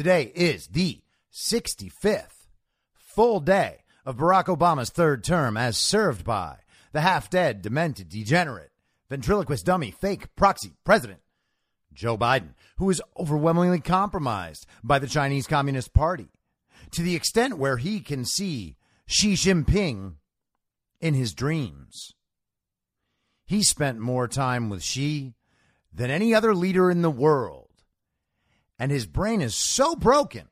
[0.00, 2.46] Today is the 65th
[2.94, 6.56] full day of Barack Obama's third term as served by
[6.92, 8.70] the half dead, demented, degenerate,
[9.10, 11.20] ventriloquist dummy, fake proxy president,
[11.92, 16.30] Joe Biden, who is overwhelmingly compromised by the Chinese Communist Party
[16.92, 20.14] to the extent where he can see Xi Jinping
[21.02, 22.14] in his dreams.
[23.44, 25.34] He spent more time with Xi
[25.92, 27.69] than any other leader in the world
[28.80, 30.48] and his brain is so broken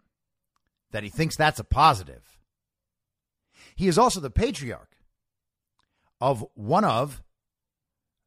[0.92, 2.38] that he thinks that's a positive.
[3.74, 4.96] He is also the patriarch
[6.20, 7.22] of one of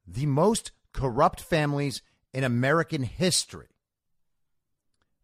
[0.08, 2.02] the most corrupt families
[2.34, 3.68] in American history.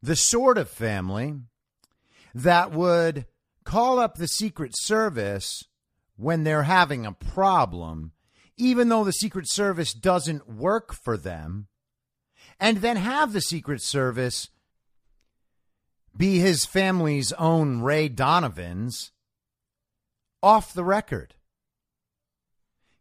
[0.03, 1.33] The sort of family
[2.35, 3.25] that would
[3.63, 5.63] call up the Secret Service
[6.17, 8.11] when they're having a problem,
[8.57, 11.67] even though the Secret Service doesn't work for them,
[12.59, 14.49] and then have the Secret Service
[16.17, 19.11] be his family's own Ray Donovan's
[20.41, 21.35] off the record.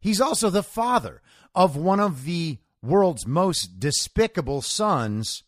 [0.01, 1.23] He's also the father
[1.55, 5.43] of one of the world's most despicable sons,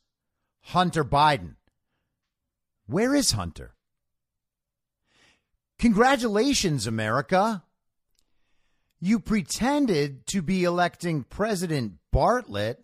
[0.62, 1.56] Hunter Biden.
[2.86, 3.74] Where is Hunter?
[5.78, 7.62] Congratulations, America.
[9.00, 12.78] You pretended to be electing President Bartlet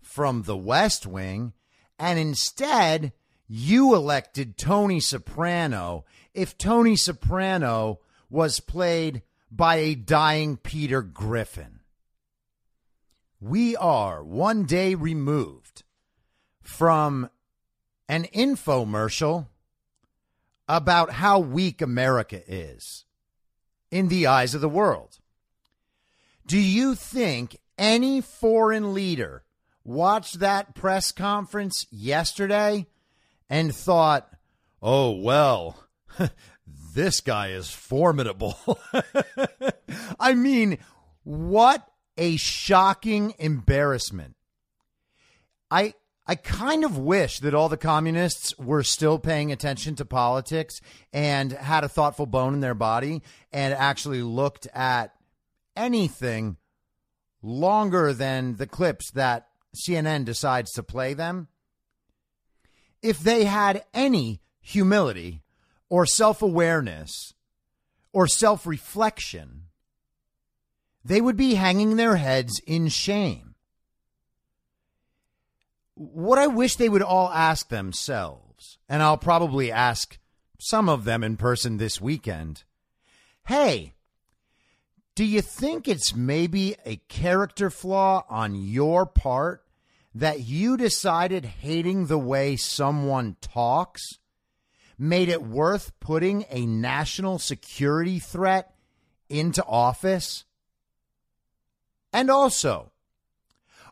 [0.00, 1.52] from the West Wing,
[1.98, 3.12] and instead
[3.52, 7.98] you elected Tony Soprano if Tony Soprano
[8.30, 11.80] was played by a dying Peter Griffin.
[13.40, 15.82] We are one day removed
[16.62, 17.28] from
[18.08, 19.48] an infomercial
[20.68, 23.04] about how weak America is
[23.90, 25.18] in the eyes of the world.
[26.46, 29.42] Do you think any foreign leader
[29.82, 32.86] watched that press conference yesterday
[33.50, 34.32] and thought,
[34.80, 35.84] oh, well,
[36.94, 38.56] this guy is formidable.
[40.20, 40.78] I mean,
[41.24, 44.36] what a shocking embarrassment.
[45.70, 45.94] I
[46.26, 50.80] I kind of wish that all the communists were still paying attention to politics
[51.12, 53.22] and had a thoughtful bone in their body
[53.52, 55.12] and actually looked at
[55.74, 56.56] anything
[57.42, 61.48] longer than the clips that CNN decides to play them
[63.02, 65.42] if they had any humility
[65.88, 67.34] or self awareness
[68.12, 69.64] or self reflection,
[71.04, 73.54] they would be hanging their heads in shame.
[75.94, 80.18] What I wish they would all ask themselves, and I'll probably ask
[80.58, 82.64] some of them in person this weekend
[83.46, 83.94] hey,
[85.16, 89.64] do you think it's maybe a character flaw on your part
[90.14, 94.18] that you decided hating the way someone talks
[94.98, 98.74] made it worth putting a national security threat
[99.28, 100.44] into office?
[102.12, 102.90] And also,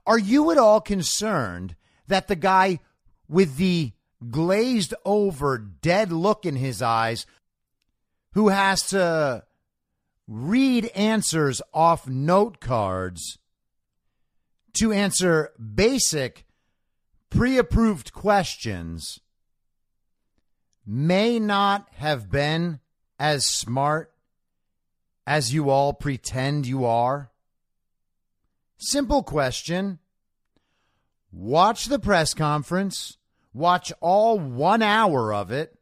[0.07, 1.77] are you at all concerned
[2.09, 2.81] that the guy
[3.29, 3.93] with the
[4.31, 7.27] glazed over dead look in his eyes
[8.33, 9.45] who has to
[10.27, 13.39] read answers off note cards
[14.79, 16.45] to answer basic
[17.31, 19.21] pre approved questions
[20.87, 22.81] may not have been
[23.19, 24.13] as smart
[25.27, 27.31] as you all pretend you are?
[28.79, 29.99] Simple question.
[31.31, 33.19] Watch the press conference,
[33.53, 35.75] watch all one hour of it.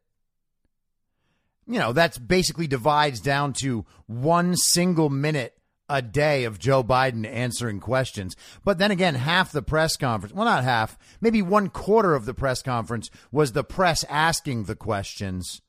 [1.68, 5.55] You know, that's basically divides down to one single minute
[5.88, 8.36] a day of Joe Biden answering questions.
[8.64, 12.34] But then again, half the press conference, well, not half, maybe one quarter of the
[12.34, 15.62] press conference was the press asking the questions.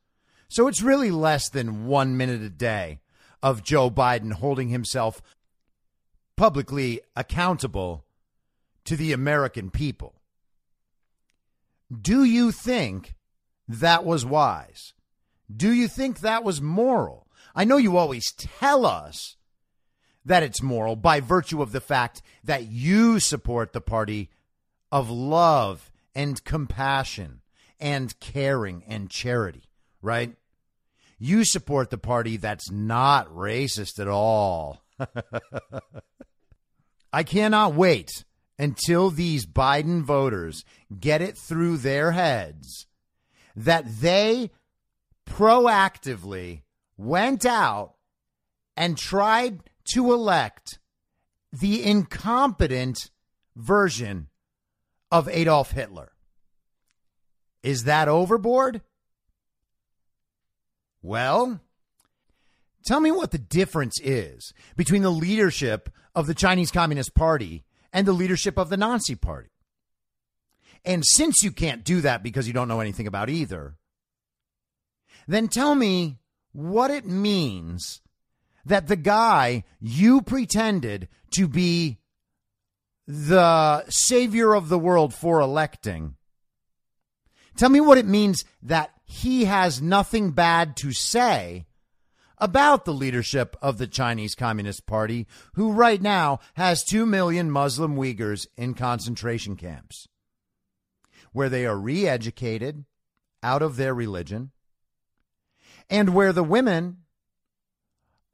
[0.49, 2.99] So it's really less than one minute a day
[3.43, 5.21] of Joe Biden holding himself
[6.35, 8.05] publicly accountable
[8.85, 10.21] to the American people.
[11.89, 13.15] Do you think
[13.67, 14.93] that was wise?
[15.53, 17.27] Do you think that was moral?
[17.55, 19.36] I know you always tell us
[20.27, 24.29] that it's moral by virtue of the fact that you support the party
[24.91, 27.41] of love and compassion
[27.79, 29.63] and caring and charity,
[30.01, 30.35] right?
[31.17, 34.83] You support the party that's not racist at all.
[37.13, 38.25] I cannot wait
[38.59, 40.63] until these Biden voters
[40.99, 42.87] get it through their heads
[43.55, 44.51] that they
[45.27, 46.61] proactively
[46.97, 47.93] went out
[48.75, 49.61] and tried
[49.93, 50.79] to elect
[51.51, 53.09] the incompetent
[53.55, 54.27] version
[55.11, 56.11] of Adolf Hitler.
[57.63, 58.81] Is that overboard?
[61.01, 61.61] Well,
[62.85, 67.63] tell me what the difference is between the leadership of the Chinese Communist Party
[67.93, 69.49] and the leadership of the Nazi Party.
[70.83, 73.75] And since you can't do that because you don't know anything about either,
[75.27, 76.17] then tell me
[76.53, 78.01] what it means
[78.67, 81.97] that the guy you pretended to be
[83.07, 86.15] the savior of the world for electing,
[87.55, 91.65] tell me what it means that he has nothing bad to say
[92.37, 97.95] about the leadership of the Chinese Communist Party, who right now has 2 million Muslim
[97.95, 100.07] Uyghurs in concentration camps,
[101.31, 102.85] where they are re educated
[103.41, 104.51] out of their religion,
[105.89, 106.97] and where the women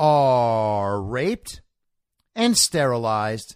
[0.06, 1.62] are raped
[2.36, 3.56] and sterilized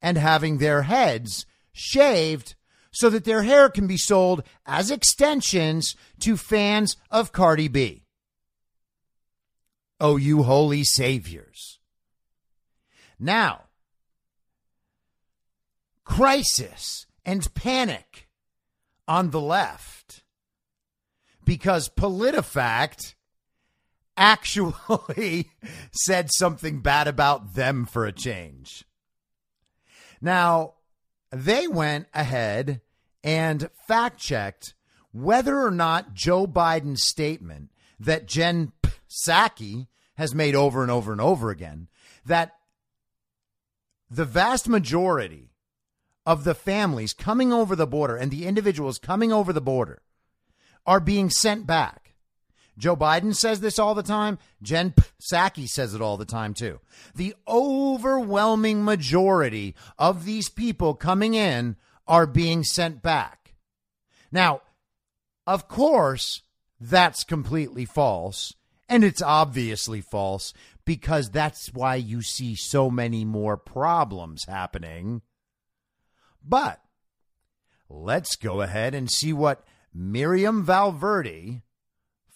[0.00, 2.54] and having their heads shaved
[2.90, 8.06] so that their hair can be sold as extensions to fans of Cardi B.
[10.00, 11.78] Oh, you holy saviors.
[13.20, 13.64] Now,
[16.04, 18.30] crisis and panic
[19.06, 20.22] on the left
[21.44, 23.15] because PolitiFact
[24.16, 25.50] actually
[25.92, 28.84] said something bad about them for a change.
[30.20, 30.74] Now,
[31.30, 32.80] they went ahead
[33.22, 34.74] and fact checked
[35.12, 38.72] whether or not Joe Biden's statement that Jen
[39.08, 41.88] Psaki has made over and over and over again
[42.24, 42.52] that
[44.10, 45.50] the vast majority
[46.24, 50.02] of the families coming over the border and the individuals coming over the border
[50.84, 52.05] are being sent back.
[52.78, 54.38] Joe Biden says this all the time.
[54.62, 56.80] Jen Psaki says it all the time, too.
[57.14, 61.76] The overwhelming majority of these people coming in
[62.06, 63.54] are being sent back.
[64.30, 64.60] Now,
[65.46, 66.42] of course,
[66.80, 68.54] that's completely false.
[68.88, 70.52] And it's obviously false
[70.84, 75.22] because that's why you see so many more problems happening.
[76.44, 76.80] But
[77.88, 81.62] let's go ahead and see what Miriam Valverde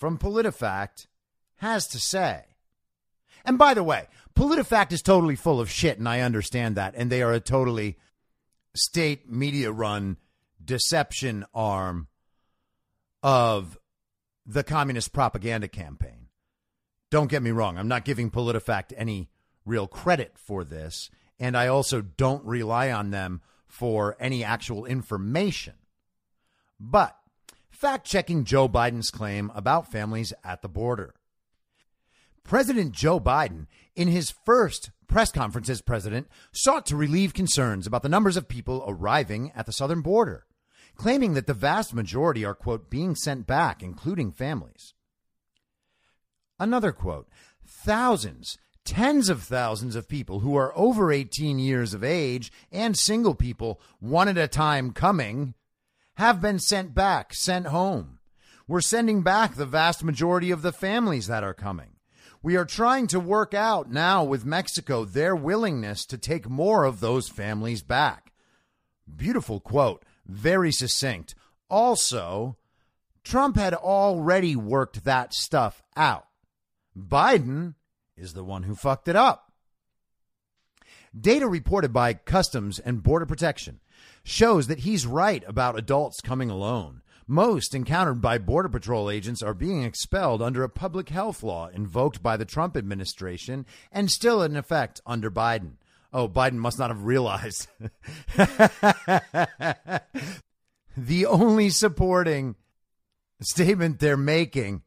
[0.00, 1.06] from PolitiFact
[1.56, 2.44] has to say.
[3.44, 6.94] And by the way, PolitiFact is totally full of shit, and I understand that.
[6.96, 7.98] And they are a totally
[8.74, 10.16] state media run
[10.64, 12.08] deception arm
[13.22, 13.78] of
[14.46, 16.28] the communist propaganda campaign.
[17.10, 19.30] Don't get me wrong, I'm not giving PolitiFact any
[19.66, 25.74] real credit for this, and I also don't rely on them for any actual information.
[26.78, 27.19] But
[27.80, 31.14] fact checking Joe Biden's claim about families at the border.
[32.44, 38.02] President Joe Biden, in his first press conference as president, sought to relieve concerns about
[38.02, 40.44] the numbers of people arriving at the southern border,
[40.94, 44.92] claiming that the vast majority are, quote, being sent back, including families.
[46.58, 47.30] Another quote
[47.66, 53.34] thousands, tens of thousands of people who are over 18 years of age and single
[53.34, 55.54] people, one at a time coming,
[56.20, 58.18] have been sent back, sent home.
[58.68, 61.92] We're sending back the vast majority of the families that are coming.
[62.42, 67.00] We are trying to work out now with Mexico their willingness to take more of
[67.00, 68.34] those families back.
[69.16, 71.34] Beautiful quote, very succinct.
[71.70, 72.58] Also,
[73.24, 76.26] Trump had already worked that stuff out.
[76.94, 77.76] Biden
[78.14, 79.52] is the one who fucked it up.
[81.18, 83.80] Data reported by Customs and Border Protection
[84.22, 87.02] shows that he's right about adults coming alone.
[87.26, 92.22] Most encountered by Border Patrol agents are being expelled under a public health law invoked
[92.22, 95.74] by the Trump administration and still in effect under Biden.
[96.12, 97.68] Oh, Biden must not have realized.
[100.96, 102.56] the only supporting
[103.40, 104.82] statement they're making,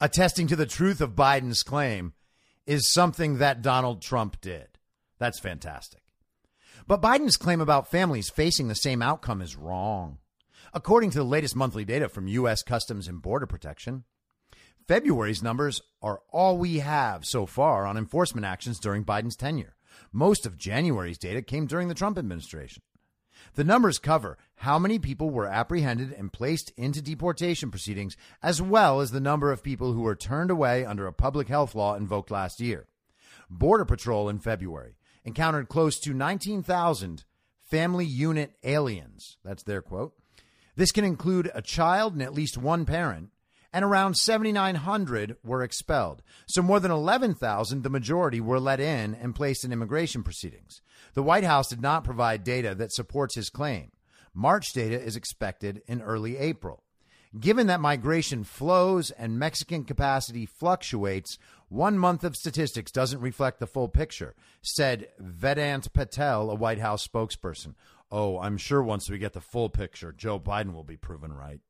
[0.00, 2.12] attesting to the truth of Biden's claim,
[2.66, 4.66] is something that Donald Trump did.
[5.18, 6.01] That's fantastic.
[6.86, 10.18] But Biden's claim about families facing the same outcome is wrong.
[10.74, 12.62] According to the latest monthly data from U.S.
[12.62, 14.04] Customs and Border Protection,
[14.88, 19.76] February's numbers are all we have so far on enforcement actions during Biden's tenure.
[20.12, 22.82] Most of January's data came during the Trump administration.
[23.54, 29.00] The numbers cover how many people were apprehended and placed into deportation proceedings, as well
[29.00, 32.30] as the number of people who were turned away under a public health law invoked
[32.30, 32.86] last year.
[33.50, 37.24] Border Patrol in February encountered close to 19,000
[37.62, 39.38] family unit aliens.
[39.44, 40.14] That's their quote.
[40.76, 43.30] This can include a child and at least one parent,
[43.72, 46.22] and around 7,900 were expelled.
[46.46, 50.82] So more than 11,000, the majority, were let in and placed in immigration proceedings.
[51.14, 53.92] The White House did not provide data that supports his claim.
[54.34, 56.84] March data is expected in early April.
[57.38, 61.38] Given that migration flows and Mexican capacity fluctuates,
[61.70, 67.06] one month of statistics doesn't reflect the full picture, said Vedant Patel, a White House
[67.08, 67.74] spokesperson.
[68.10, 71.60] Oh, I'm sure once we get the full picture, Joe Biden will be proven right.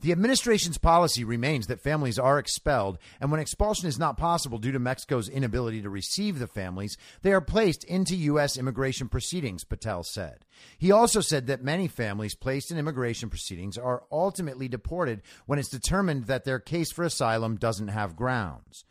[0.00, 4.72] The administration's policy remains that families are expelled, and when expulsion is not possible due
[4.72, 8.56] to Mexico's inability to receive the families, they are placed into U.S.
[8.56, 10.44] immigration proceedings, Patel said.
[10.78, 15.68] He also said that many families placed in immigration proceedings are ultimately deported when it's
[15.68, 18.84] determined that their case for asylum doesn't have grounds.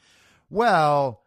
[0.50, 1.24] Well,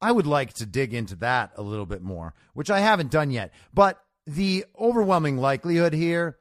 [0.00, 3.30] I would like to dig into that a little bit more, which I haven't done
[3.30, 3.52] yet.
[3.72, 6.38] But the overwhelming likelihood here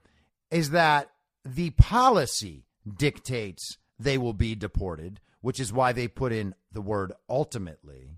[0.50, 1.11] is that
[1.44, 2.66] the policy
[2.98, 8.18] dictates they will be deported, which is why they put in the word ultimately,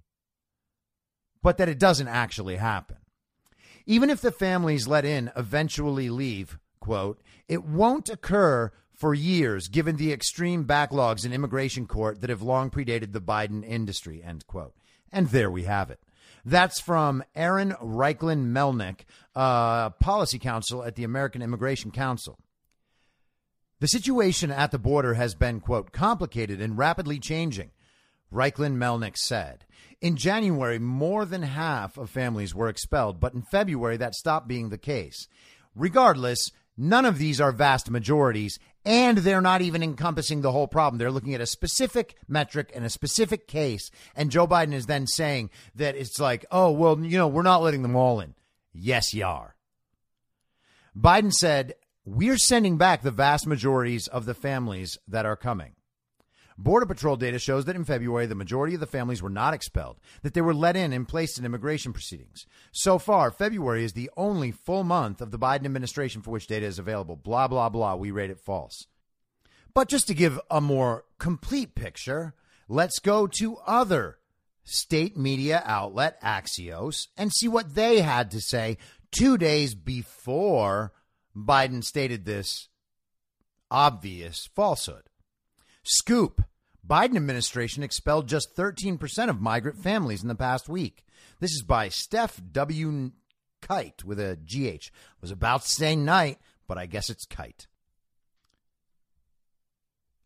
[1.42, 2.98] but that it doesn't actually happen.
[3.86, 9.98] Even if the families let in eventually leave, quote, it won't occur for years given
[9.98, 14.74] the extreme backlogs in immigration court that have long predated the Biden industry, end quote.
[15.12, 16.00] And there we have it.
[16.46, 19.02] That's from Aaron Reichlin Melnick,
[19.36, 22.38] uh, policy counsel at the American Immigration Council.
[23.84, 27.72] The situation at the border has been, quote, complicated and rapidly changing,
[28.32, 29.66] Reichlin Melnick said.
[30.00, 34.70] In January, more than half of families were expelled, but in February, that stopped being
[34.70, 35.28] the case.
[35.76, 40.98] Regardless, none of these are vast majorities, and they're not even encompassing the whole problem.
[40.98, 45.08] They're looking at a specific metric and a specific case, and Joe Biden is then
[45.08, 48.34] saying that it's like, oh, well, you know, we're not letting them all in.
[48.72, 49.58] Yes, you are.
[50.98, 51.74] Biden said
[52.06, 55.74] we're sending back the vast majorities of the families that are coming.
[56.58, 60.00] Border Patrol data shows that in February, the majority of the families were not expelled,
[60.22, 62.46] that they were let in and placed in immigration proceedings.
[62.72, 66.66] So far, February is the only full month of the Biden administration for which data
[66.66, 67.16] is available.
[67.16, 67.96] Blah, blah, blah.
[67.96, 68.86] We rate it false.
[69.74, 72.36] But just to give a more complete picture,
[72.68, 74.20] let's go to other
[74.64, 78.78] state media outlet Axios and see what they had to say
[79.12, 80.92] two days before
[81.36, 82.70] Biden stated this
[83.72, 85.04] obvious falsehood.
[85.84, 86.44] Scoop
[86.88, 91.06] Biden administration expelled just 13% of migrant families in the past week.
[91.40, 93.12] This is by Stef W.
[93.62, 94.92] Kight with a GH.
[95.22, 97.68] Was about to say night, but I guess it's kite.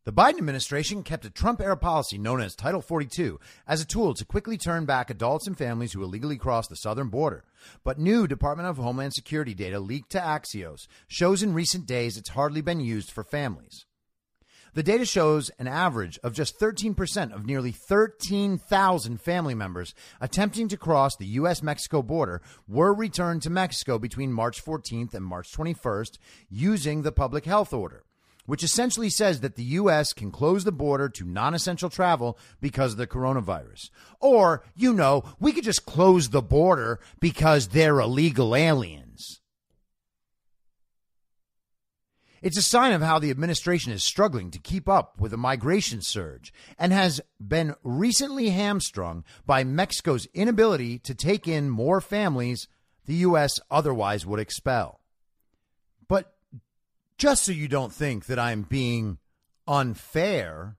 [0.07, 4.13] The Biden administration kept a Trump era policy known as Title 42 as a tool
[4.13, 7.43] to quickly turn back adults and families who illegally crossed the southern border.
[7.83, 12.29] But new Department of Homeland Security data leaked to Axios shows in recent days it's
[12.29, 13.85] hardly been used for families.
[14.75, 20.77] The data shows an average of just 13% of nearly 13,000 family members attempting to
[20.77, 21.61] cross the U.S.
[21.61, 26.17] Mexico border were returned to Mexico between March 14th and March 21st
[26.49, 28.05] using the public health order
[28.47, 30.13] which essentially says that the U.S.
[30.13, 33.91] can close the border to non essential travel because of the coronavirus.
[34.19, 39.41] Or, you know, we could just close the border because they're illegal aliens.
[42.41, 46.01] It's a sign of how the administration is struggling to keep up with a migration
[46.01, 52.67] surge and has been recently hamstrung by Mexico's inability to take in more families
[53.05, 53.59] the U.S.
[53.71, 55.01] otherwise would expel.
[57.17, 59.17] Just so you don't think that I'm being
[59.67, 60.77] unfair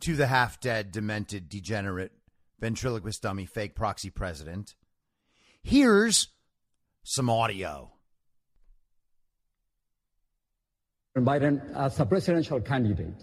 [0.00, 2.12] to the half dead, demented, degenerate,
[2.58, 4.74] ventriloquist dummy, fake proxy president,
[5.62, 6.28] here's
[7.02, 7.92] some audio.
[11.16, 13.22] Biden, as a presidential candidate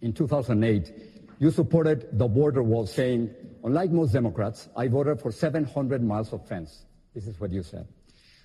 [0.00, 0.92] in 2008,
[1.38, 3.30] you supported the border wall, saying,
[3.64, 6.84] unlike most Democrats, I voted for 700 miles of fence.
[7.14, 7.88] This is what you said.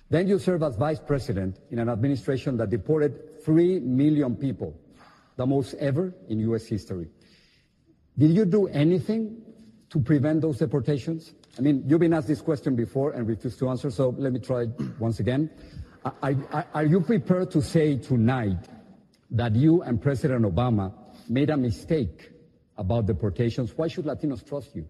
[0.08, 4.78] Then you serve as vice president in an administration that deported 3 million people,
[5.36, 6.66] the most ever in U.S.
[6.66, 7.08] history.
[8.16, 9.42] Did you do anything
[9.90, 11.34] to prevent those deportations?
[11.58, 14.38] I mean, you've been asked this question before and refused to answer, so let me
[14.38, 14.66] try
[14.98, 15.50] once again.
[16.04, 18.68] Are, are, are you prepared to say tonight
[19.32, 20.92] that you and President Obama
[21.28, 22.30] made a mistake
[22.78, 23.76] about deportations?
[23.76, 24.86] Why should Latinos trust you?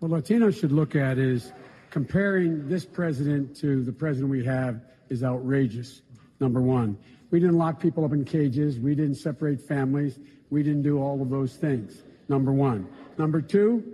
[0.00, 1.52] What Latinos should look at is
[1.90, 6.02] comparing this president to the president we have is outrageous,
[6.38, 6.96] number one.
[7.30, 8.78] We didn't lock people up in cages.
[8.78, 10.18] We didn't separate families.
[10.50, 12.88] We didn't do all of those things, number one.
[13.18, 13.84] Number two,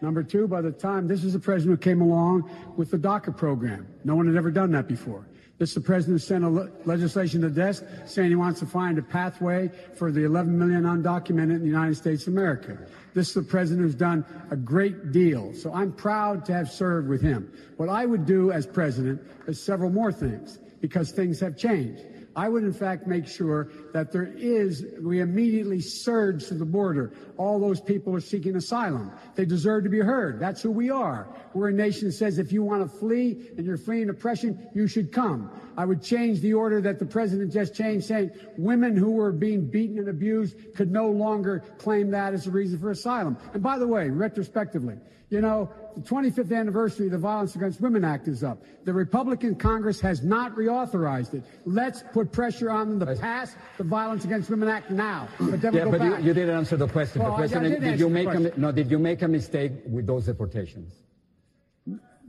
[0.00, 3.36] number two, by the time this is the president who came along with the DACA
[3.36, 3.86] program.
[4.04, 5.26] No one had ever done that before.
[5.58, 8.58] This is the president who sent a le- legislation to the desk saying he wants
[8.60, 12.76] to find a pathway for the 11 million undocumented in the United States of America.
[13.14, 15.54] This is the president who's done a great deal.
[15.54, 17.52] So I'm proud to have served with him.
[17.76, 22.02] What I would do as president is several more things because things have changed.
[22.36, 27.12] I would, in fact, make sure that there is, we immediately surge to the border.
[27.36, 29.12] All those people are seeking asylum.
[29.36, 30.40] They deserve to be heard.
[30.40, 31.28] That's who we are.
[31.54, 34.86] We're a nation that says if you want to flee and you're fleeing oppression, you
[34.88, 35.50] should come.
[35.76, 39.66] I would change the order that the president just changed, saying women who were being
[39.66, 43.36] beaten and abused could no longer claim that as a reason for asylum.
[43.52, 44.96] And by the way, retrospectively,
[45.30, 48.62] you know, the 25th anniversary of the Violence Against Women Act is up.
[48.84, 51.44] The Republican Congress has not reauthorized it.
[51.64, 55.28] Let's put pressure on them to pass the Violence Against Women Act now.
[55.40, 57.22] But then yeah, but you, you, didn't answer the question.
[57.22, 58.70] Well, the I- I president, did did you make a, no?
[58.70, 60.92] Did you make a mistake with those deportations?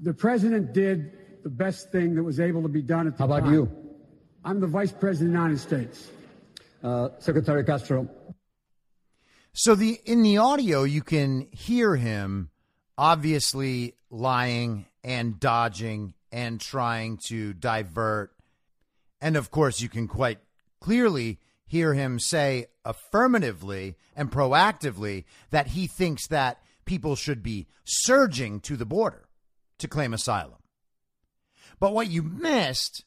[0.01, 1.11] the president did
[1.45, 3.53] the best thing that was able to be done at the How about time.
[3.53, 3.71] you,
[4.43, 6.09] I'm the vice president of the United States.
[6.83, 8.09] uh, Secretary Castro?
[9.53, 12.49] So the in the audio you can hear him
[12.97, 18.31] obviously lying and dodging and trying to divert.
[19.21, 20.39] And of course you can quite
[20.81, 28.59] clearly hear him say affirmatively and proactively that he thinks that people should be surging
[28.61, 29.29] to the border
[29.77, 30.57] to claim asylum.
[31.79, 33.05] But what you missed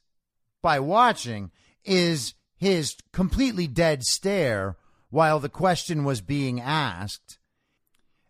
[0.63, 1.51] by watching
[1.85, 4.77] is his completely dead stare
[5.11, 7.39] while the question was being asked,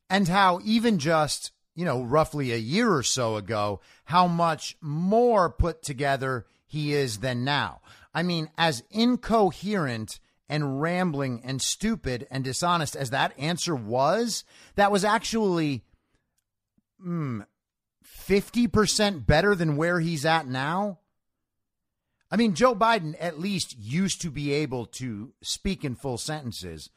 [0.09, 5.51] and how even just, you know, roughly a year or so ago, how much more
[5.51, 7.81] put together he is than now.
[8.15, 14.45] I mean, as incoherent and rambling and stupid and dishonest as that answer was,
[14.77, 15.83] that was actually
[17.05, 17.45] mm,
[18.29, 20.99] 50% better than where he's at now.
[22.31, 26.91] I mean, Joe Biden at least used to be able to speak in full sentences.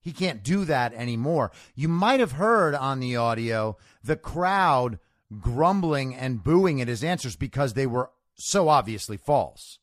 [0.00, 1.52] He can't do that anymore.
[1.76, 4.98] You might have heard on the audio the crowd
[5.38, 9.78] grumbling and booing at his answers because they were so obviously false.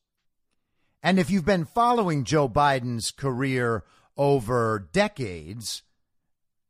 [1.02, 3.84] And if you've been following Joe Biden's career
[4.18, 5.82] over decades,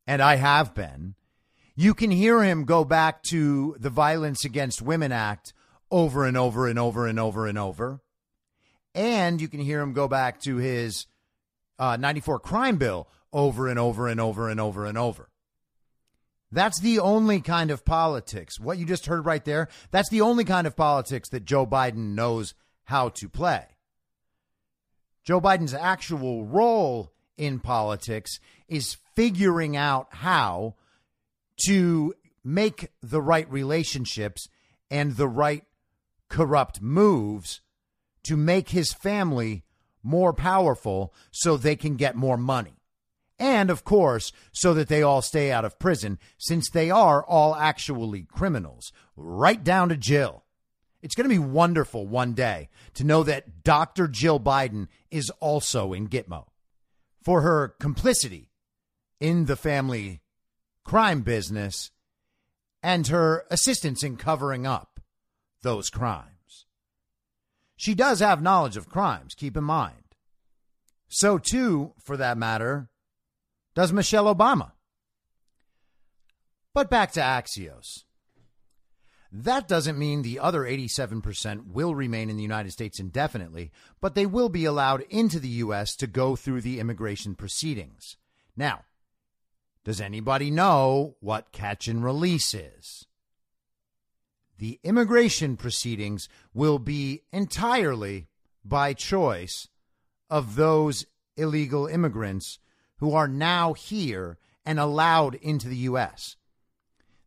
[0.07, 1.17] and I have been,
[1.81, 5.55] you can hear him go back to the Violence Against Women Act
[5.91, 8.03] over and over and over and over and over.
[8.95, 11.07] And you can hear him go back to his
[11.79, 15.31] uh, 94 crime bill over and over and over and over and over.
[16.53, 18.61] That's the only kind of politics.
[18.61, 22.15] What you just heard right there, that's the only kind of politics that Joe Biden
[22.15, 22.53] knows
[22.85, 23.65] how to play.
[25.25, 28.39] Joe Biden's actual role in politics
[28.69, 30.75] is figuring out how
[31.67, 34.49] to make the right relationships
[34.91, 35.65] and the right
[36.29, 37.61] corrupt moves
[38.25, 39.65] to make his family
[40.03, 42.75] more powerful so they can get more money.
[43.39, 47.55] And of course, so that they all stay out of prison since they are all
[47.55, 50.45] actually criminals, right down to Jill.
[51.03, 54.09] It's going to be wonderful one day to know that Dr.
[54.09, 56.49] Jill Biden is also in Gitmo
[57.23, 58.51] for her complicity
[59.19, 60.21] in the family
[60.85, 61.91] crime business
[62.83, 65.01] and her assistance in covering up
[65.63, 66.67] those crimes.
[67.77, 70.15] She does have knowledge of crimes, keep in mind.
[71.09, 72.89] So, too, for that matter,
[73.75, 74.73] does Michelle Obama.
[76.73, 78.05] But back to Axios.
[79.33, 84.27] That doesn't mean the other 87% will remain in the United States indefinitely, but they
[84.27, 85.95] will be allowed into the U.S.
[85.97, 88.17] to go through the immigration proceedings.
[88.57, 88.83] Now,
[89.85, 93.07] does anybody know what catch and release is?
[94.59, 98.29] The immigration proceedings will be entirely
[98.65, 99.69] by choice
[100.29, 102.59] of those illegal immigrants
[102.99, 106.37] who are now here and allowed into the U.S.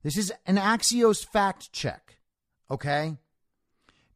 [0.04, 2.20] This is an Axios fact check,
[2.70, 3.18] okay?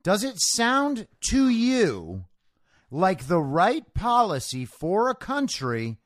[0.03, 2.25] Does it sound to you
[2.91, 5.97] like the right policy for a country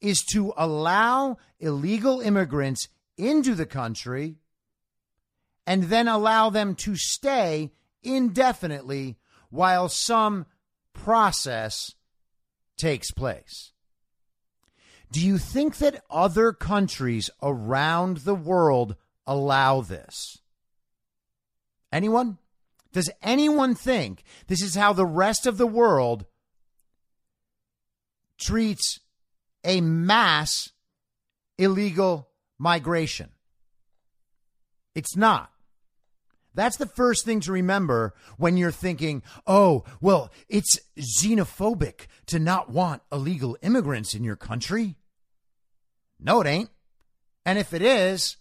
[0.00, 4.36] is to allow illegal immigrants into the country
[5.66, 7.70] and then allow them to stay
[8.02, 9.16] indefinitely
[9.50, 10.46] while some
[10.92, 11.94] process
[12.76, 13.72] takes place?
[15.12, 20.38] Do you think that other countries around the world allow this?
[21.92, 22.38] Anyone?
[22.92, 26.26] Does anyone think this is how the rest of the world
[28.38, 29.00] treats
[29.64, 30.70] a mass
[31.58, 33.30] illegal migration?
[34.94, 35.50] It's not.
[36.54, 42.70] That's the first thing to remember when you're thinking, oh, well, it's xenophobic to not
[42.70, 44.96] want illegal immigrants in your country.
[46.18, 46.70] No, it ain't.
[47.46, 48.36] And if it is,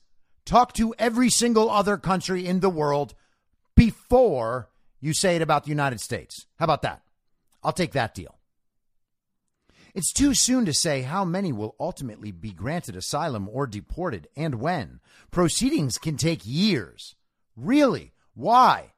[0.45, 3.13] talk to every single other country in the world
[3.75, 6.47] before you say it about the United States.
[6.57, 7.01] How about that?
[7.63, 8.38] I'll take that deal.
[9.99, 14.55] It's too soon to say how many will ultimately be granted asylum or deported and
[14.55, 15.01] when.
[15.29, 17.17] Proceedings can take years.
[17.57, 18.13] Really?
[18.33, 18.93] Why?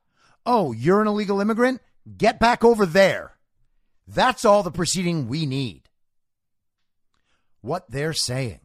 [0.46, 1.82] Oh, you're an illegal immigrant?
[2.18, 3.36] Get back over there.
[4.08, 5.90] That's all the proceeding we need.
[7.62, 8.60] What they're saying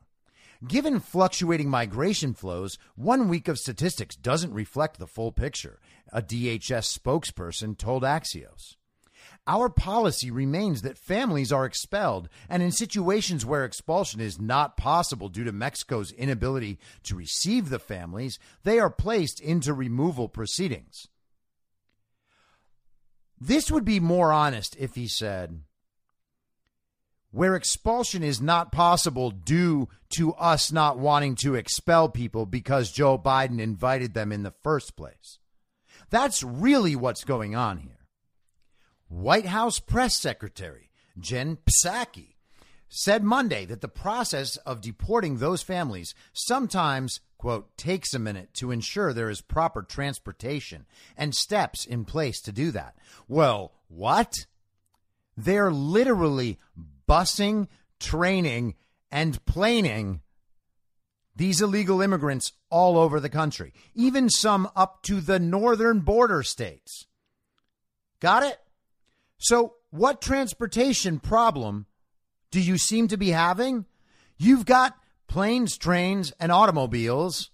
[0.69, 5.81] Given fluctuating migration flows, one week of statistics doesn't reflect the full picture,
[6.13, 8.77] a DHS spokesperson told Axios.
[9.47, 15.29] Our policy remains that families are expelled, and in situations where expulsion is not possible
[15.29, 21.07] due to Mexico's inability to receive the families, they are placed into removal proceedings.
[23.41, 25.61] This would be more honest if he said,
[27.31, 33.19] where expulsion is not possible due to us not wanting to expel people because Joe
[33.19, 35.39] Biden invited them in the first place.
[36.09, 37.96] That's really what's going on here.
[39.09, 42.35] White House press secretary Jen Psaki
[42.89, 48.71] said Monday that the process of deporting those families sometimes, quote, takes a minute to
[48.71, 52.97] ensure there is proper transportation and steps in place to do that.
[53.29, 54.47] Well, what?
[55.37, 56.59] They're literally
[57.09, 58.75] busing, training,
[59.11, 60.21] and planing
[61.35, 67.07] these illegal immigrants all over the country, even some up to the northern border states.
[68.21, 68.59] Got it?
[69.39, 71.87] So, what transportation problem
[72.51, 73.87] do you seem to be having?
[74.39, 74.97] You've got
[75.29, 77.51] planes, trains, and automobiles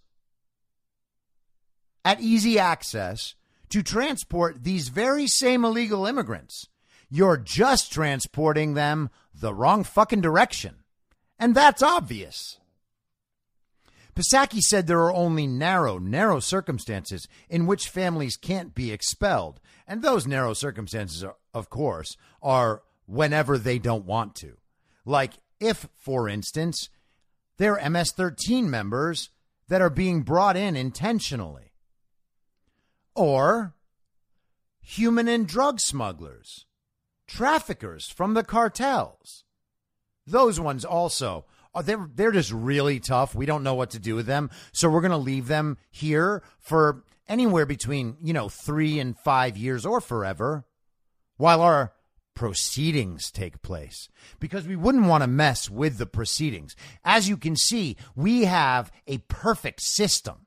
[2.05, 3.35] at easy access
[3.71, 6.69] to transport these very same illegal immigrants.
[7.09, 10.77] You're just transporting them the wrong fucking direction.
[11.39, 12.59] And that's obvious.
[14.15, 19.61] Psaki said there are only narrow, narrow circumstances in which families can't be expelled.
[19.87, 24.59] And those narrow circumstances, are, of course, are whenever they don't want to.
[25.05, 26.89] Like if, for instance,
[27.57, 29.31] they're MS 13 members
[29.69, 31.73] that are being brought in intentionally,
[33.15, 33.75] or
[34.81, 36.67] human and drug smugglers
[37.27, 39.45] traffickers from the cartels.
[40.27, 43.35] Those ones also Uh, they're they're just really tough.
[43.35, 46.43] We don't know what to do with them, so we're going to leave them here
[46.59, 50.65] for anywhere between you know three and five years or forever,
[51.37, 51.93] while our
[52.35, 54.09] proceedings take place
[54.41, 56.75] because we wouldn't want to mess with the proceedings.
[57.05, 60.47] As you can see, we have a perfect system,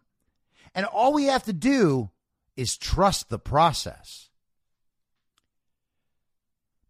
[0.76, 2.12] and all we have to do
[2.56, 4.25] is trust the process.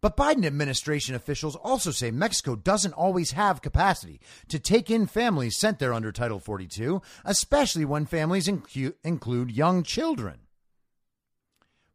[0.00, 5.56] But Biden administration officials also say Mexico doesn't always have capacity to take in families
[5.56, 10.40] sent there under Title 42, especially when families incu- include young children.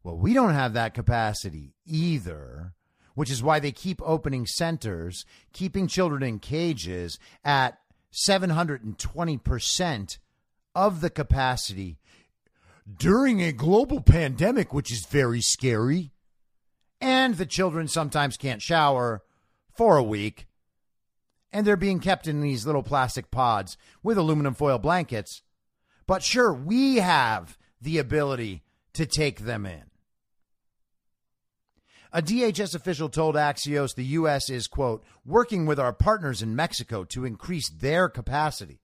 [0.02, 2.74] Well, we don't have that capacity either,
[3.14, 7.78] which is why they keep opening centers, keeping children in cages at
[8.12, 10.18] 720%
[10.74, 11.98] of the capacity
[12.98, 16.11] during a global pandemic, which is very scary
[17.02, 19.22] and the children sometimes can't shower
[19.76, 20.46] for a week,
[21.52, 25.42] and they're being kept in these little plastic pods with aluminum foil blankets.
[26.06, 28.62] But sure, we have the ability
[28.94, 29.82] to take them in.
[32.12, 34.48] A DHS official told Axios the U.S.
[34.48, 38.80] is, quote, working with our partners in Mexico to increase their capacity.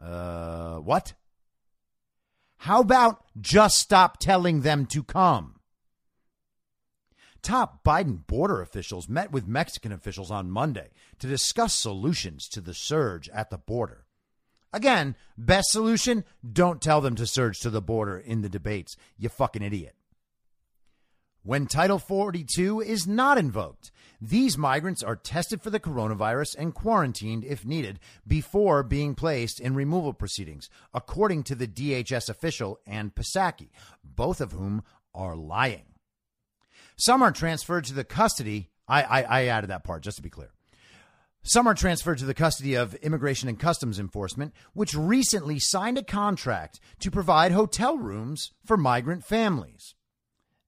[0.00, 1.14] Uh, what?
[2.58, 5.55] How about just stop telling them to come?
[7.46, 10.88] Top Biden border officials met with Mexican officials on Monday
[11.20, 14.04] to discuss solutions to the surge at the border.
[14.72, 19.28] Again, best solution don't tell them to surge to the border in the debates, you
[19.28, 19.94] fucking idiot.
[21.44, 27.44] When Title 42 is not invoked, these migrants are tested for the coronavirus and quarantined
[27.44, 33.68] if needed before being placed in removal proceedings, according to the DHS official and Psaki,
[34.02, 34.82] both of whom
[35.14, 35.84] are lying.
[36.96, 38.70] Some are transferred to the custody.
[38.88, 40.50] I, I, I added that part just to be clear.
[41.42, 46.02] Some are transferred to the custody of Immigration and Customs Enforcement, which recently signed a
[46.02, 49.94] contract to provide hotel rooms for migrant families.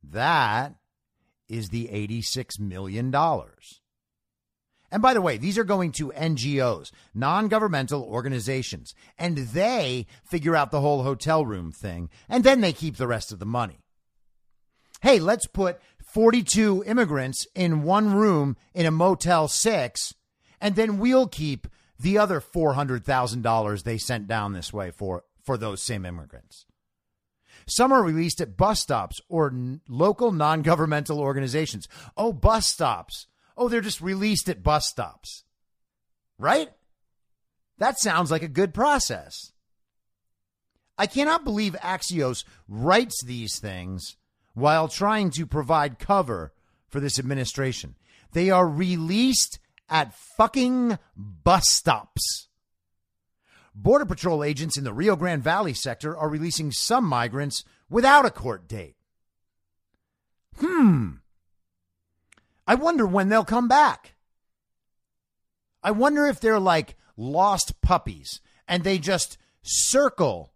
[0.04, 0.76] That
[1.48, 3.12] is the $86 million.
[4.90, 10.54] And by the way, these are going to NGOs, non governmental organizations, and they figure
[10.54, 13.80] out the whole hotel room thing, and then they keep the rest of the money.
[15.00, 20.14] Hey, let's put 42 immigrants in one room in a Motel 6,
[20.60, 21.68] and then we'll keep
[21.98, 26.64] the other $400,000 they sent down this way for, for those same immigrants.
[27.66, 31.86] Some are released at bus stops or n- local non governmental organizations.
[32.16, 33.26] Oh, bus stops.
[33.56, 35.44] Oh, they're just released at bus stops.
[36.38, 36.70] Right?
[37.76, 39.52] That sounds like a good process.
[40.96, 44.16] I cannot believe Axios writes these things
[44.58, 46.52] while trying to provide cover
[46.88, 47.94] for this administration.
[48.32, 52.48] They are released at fucking bus stops.
[53.74, 58.30] Border Patrol agents in the Rio Grande Valley sector are releasing some migrants without a
[58.30, 58.96] court date.
[60.58, 61.10] Hmm.
[62.66, 64.14] I wonder when they'll come back.
[65.82, 70.52] I wonder if they're like lost puppies and they just circle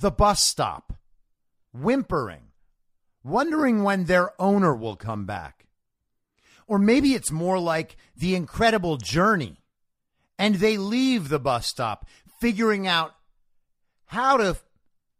[0.00, 0.94] the bus stop,
[1.72, 2.47] whimpering,
[3.28, 5.66] wondering when their owner will come back.
[6.66, 9.62] Or maybe it's more like the incredible journey
[10.38, 12.06] and they leave the bus stop
[12.40, 13.14] figuring out
[14.06, 14.56] how to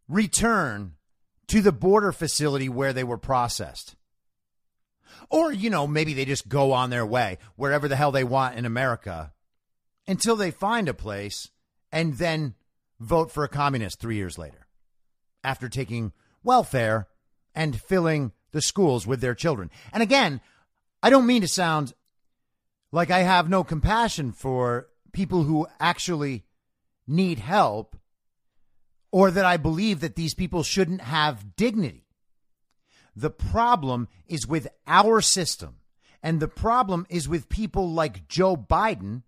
[0.09, 0.94] return
[1.49, 3.97] to the border facility where they were processed.
[5.31, 8.57] Or, you know, maybe they just go on their way wherever the hell they want
[8.57, 9.33] in America
[10.07, 11.51] until they find a place
[11.90, 12.55] and then
[13.01, 14.66] vote for a communist three years later
[15.44, 17.09] after taking welfare
[17.59, 19.68] and filling the schools with their children.
[19.92, 20.40] And again,
[21.03, 21.92] I don't mean to sound
[22.92, 26.44] like I have no compassion for people who actually
[27.09, 27.97] need help
[29.11, 32.07] or that I believe that these people shouldn't have dignity.
[33.16, 35.81] The problem is with our system.
[36.23, 39.23] And the problem is with people like Joe Biden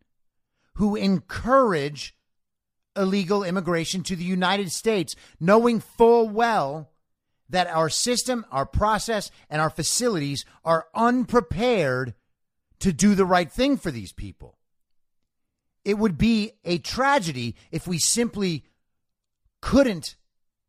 [0.74, 2.14] who encourage
[2.96, 6.90] illegal immigration to the United States, knowing full well
[7.50, 12.14] that our system, our process, and our facilities are unprepared
[12.78, 14.56] to do the right thing for these people.
[15.84, 18.64] It would be a tragedy if we simply
[19.60, 20.16] couldn't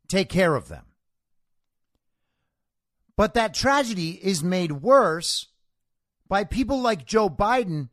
[0.08, 0.86] take care of them.
[3.16, 5.48] But that tragedy is made worse
[6.28, 7.90] by people like Joe Biden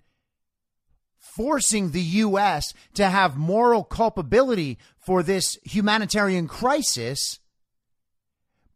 [1.17, 2.73] forcing the U.S.
[2.93, 7.38] to have moral culpability for this humanitarian crisis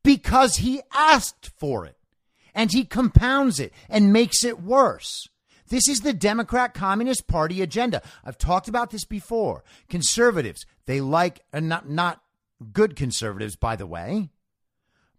[0.04, 1.98] because he asked for it.
[2.56, 5.28] And he compounds it and makes it worse.
[5.70, 8.02] This is the Democrat Communist Party agenda.
[8.24, 9.64] I've talked about this before.
[9.90, 12.22] Conservatives, they like, and not, not
[12.72, 14.30] good conservatives, by the way,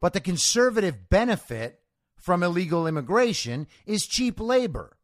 [0.00, 1.80] but the conservative benefit
[2.16, 4.96] from illegal immigration is cheap labor.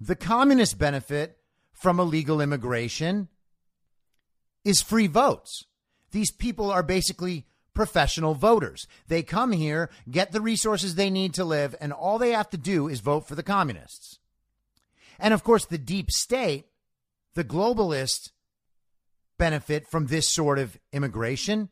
[0.00, 1.38] The communist benefit
[1.72, 3.28] from illegal immigration
[4.64, 5.64] is free votes.
[6.10, 7.46] These people are basically
[7.78, 8.88] professional voters.
[9.06, 12.56] They come here, get the resources they need to live, and all they have to
[12.56, 14.18] do is vote for the communists.
[15.16, 16.66] And of course, the deep state,
[17.34, 18.32] the globalists,
[19.38, 21.68] benefit from this sort of immigration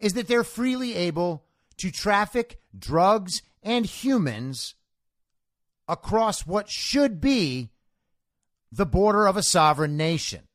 [0.00, 1.44] is that they're freely able
[1.76, 4.74] to traffic drugs and humans
[5.86, 7.70] across what should be
[8.72, 10.48] the border of a sovereign nation.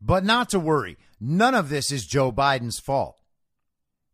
[0.00, 3.19] But not to worry, none of this is Joe Biden's fault.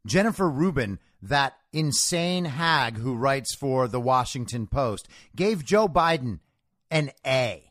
[0.07, 6.41] Jennifer Rubin, that insane hag who writes for the Washington Post, gave Joe Biden
[6.91, 7.71] an A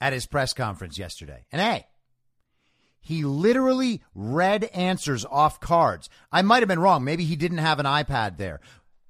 [0.00, 1.44] at his press conference yesterday.
[1.52, 1.86] An A.
[3.00, 6.08] He literally read answers off cards.
[6.32, 7.04] I might have been wrong.
[7.04, 8.60] Maybe he didn't have an iPad there.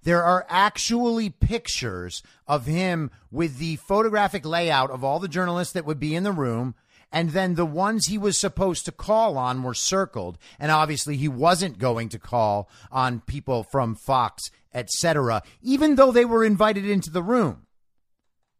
[0.02, 5.86] There are actually pictures of him with the photographic layout of all the journalists that
[5.86, 6.74] would be in the room.
[7.12, 10.38] And then the ones he was supposed to call on were circled.
[10.58, 16.24] And obviously he wasn't going to call on people from Fox, etc., even though they
[16.24, 17.66] were invited into the room.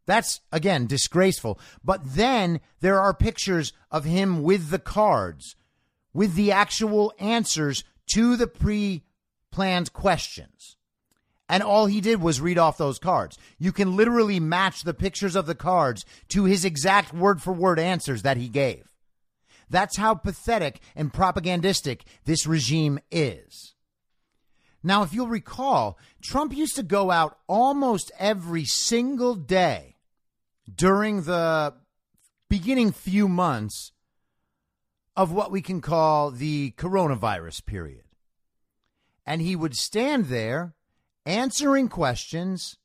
[0.05, 1.59] That's again disgraceful.
[1.83, 5.55] But then there are pictures of him with the cards,
[6.13, 7.83] with the actual answers
[8.13, 9.03] to the pre
[9.51, 10.76] planned questions.
[11.49, 13.37] And all he did was read off those cards.
[13.57, 17.79] You can literally match the pictures of the cards to his exact word for word
[17.79, 18.83] answers that he gave.
[19.69, 23.73] That's how pathetic and propagandistic this regime is.
[24.83, 29.95] Now, if you'll recall, Trump used to go out almost every single day
[30.73, 31.73] during the
[32.49, 33.91] beginning few months
[35.15, 38.03] of what we can call the coronavirus period.
[39.25, 40.73] And he would stand there
[41.27, 42.77] answering questions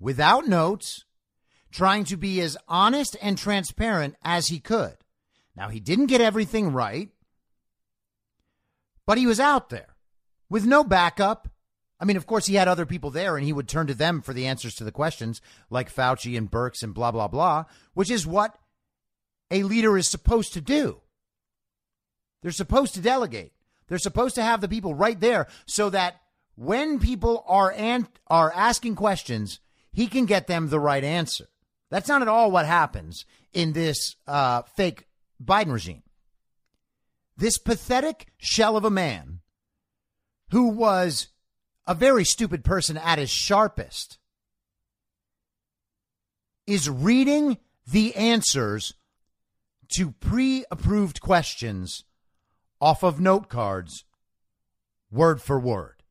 [0.00, 1.04] without notes,
[1.70, 4.96] trying to be as honest and transparent as he could.
[5.56, 7.10] Now, he didn't get everything right,
[9.06, 9.94] but he was out there
[10.48, 11.48] with no backup
[12.00, 14.20] I mean, of course, he had other people there and he would turn to them
[14.20, 18.10] for the answers to the questions, like Fauci and Birx and blah, blah, blah, which
[18.10, 18.58] is what
[19.50, 21.00] a leader is supposed to do.
[22.42, 23.52] They're supposed to delegate.
[23.88, 26.20] They're supposed to have the people right there so that
[26.56, 29.60] when people are and are asking questions,
[29.92, 31.48] he can get them the right answer.
[31.90, 35.06] That's not at all what happens in this uh, fake
[35.42, 36.02] Biden regime.
[37.36, 39.40] This pathetic shell of a man
[40.50, 41.28] who was
[41.86, 44.18] a very stupid person at his sharpest
[46.66, 48.94] is reading the answers
[49.96, 52.04] to pre approved questions
[52.80, 54.04] off of note cards,
[55.10, 56.03] word for word.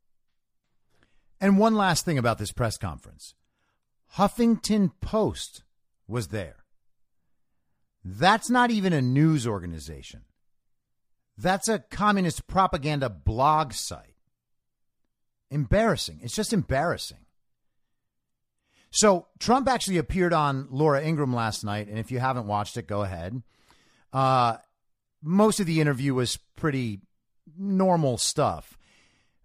[1.44, 3.36] And one last thing about this press conference
[4.16, 5.64] Huffington Post
[6.08, 6.64] was there.
[8.02, 10.22] That's not even a news organization.
[11.38, 14.16] That's a communist propaganda blog site.
[15.52, 16.22] Embarrassing.
[16.24, 17.26] It's just embarrassing.
[18.90, 22.88] So Trump actually appeared on Laura Ingraham last night, and if you haven't watched it,
[22.88, 23.44] go ahead.
[24.14, 24.60] Uh,
[25.22, 27.02] most of the interview was pretty
[27.58, 28.78] normal stuff.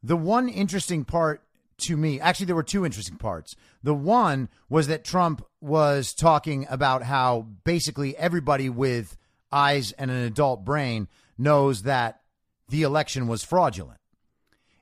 [0.01, 1.43] The one interesting part
[1.79, 3.55] to me, actually, there were two interesting parts.
[3.83, 9.17] The one was that Trump was talking about how basically everybody with
[9.53, 12.21] eyes and an adult brain knows that
[12.69, 14.01] the election was fraudulent.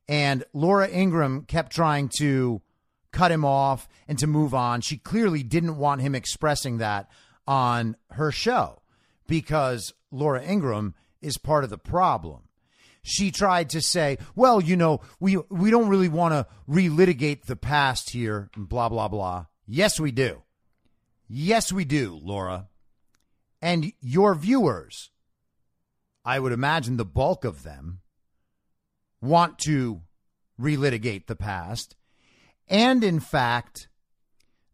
[0.09, 2.63] And Laura Ingraham kept trying to
[3.13, 4.81] cut him off and to move on.
[4.81, 7.09] She clearly didn't want him expressing that
[7.47, 8.83] on her show
[9.27, 12.46] because Laura Ingraham is part of the problem.
[13.09, 17.55] She tried to say, well, you know, we we don't really want to relitigate the
[17.55, 19.47] past here, blah blah blah.
[19.65, 20.43] Yes, we do.
[21.29, 22.67] Yes, we do, Laura.
[23.63, 25.13] And your viewers,
[26.25, 28.01] I would imagine the bulk of them
[29.23, 30.03] want to
[30.61, 31.95] relitigate the past.
[32.67, 33.87] And in fact,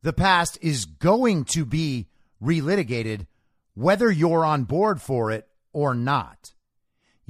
[0.01, 2.09] the past is going to be
[2.43, 3.27] relitigated
[3.75, 6.55] whether you're on board for it or not.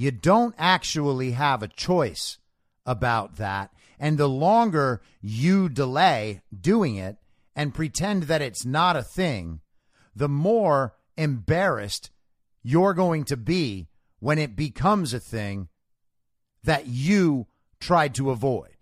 [0.02, 2.38] You don't actually have a choice
[2.84, 3.70] about that.
[4.00, 7.18] And the longer you delay doing it
[7.54, 9.60] and pretend that it's not a thing,
[10.12, 12.10] the more embarrassed
[12.64, 13.86] you're going to be
[14.18, 15.68] when it becomes a thing
[16.64, 17.46] that you
[17.78, 18.78] tried to avoid.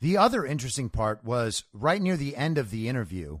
[0.00, 3.38] The other interesting part was right near the end of the interview.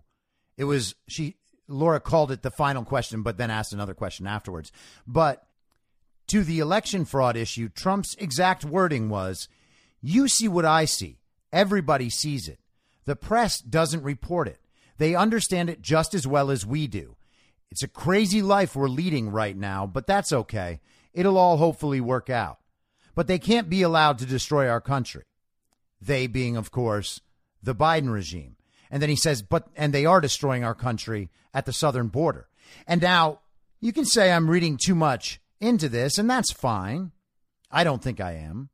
[0.56, 1.34] It was she
[1.66, 4.70] Laura called it the final question, but then asked another question afterwards.
[5.04, 5.44] But
[6.28, 9.48] to the election fraud issue, Trump's exact wording was
[10.00, 11.18] You see what I see.
[11.52, 12.60] Everybody sees it.
[13.04, 14.60] The press doesn't report it.
[14.98, 17.16] They understand it just as well as we do.
[17.70, 20.80] It's a crazy life we're leading right now, but that's okay.
[21.12, 22.58] It'll all hopefully work out
[23.18, 25.24] but they can't be allowed to destroy our country.
[26.00, 27.20] They being, of course,
[27.60, 28.54] the Biden regime.
[28.92, 32.46] And then he says, but, and they are destroying our country at the southern border.
[32.86, 33.40] And now
[33.80, 37.12] you can say I'm reading too much into this, and that's fine.
[37.70, 38.70] I don't think I am.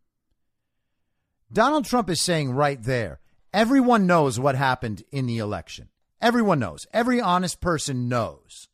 [1.53, 3.20] Donald Trump is saying right there
[3.53, 5.89] everyone knows what happened in the election.
[6.20, 6.87] Everyone knows.
[6.93, 8.68] Every honest person knows.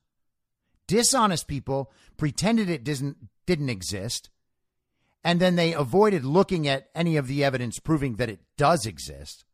[0.87, 4.31] Dishonest people pretended it didn't, didn't exist
[5.23, 9.45] and then they avoided looking at any of the evidence proving that it does exist.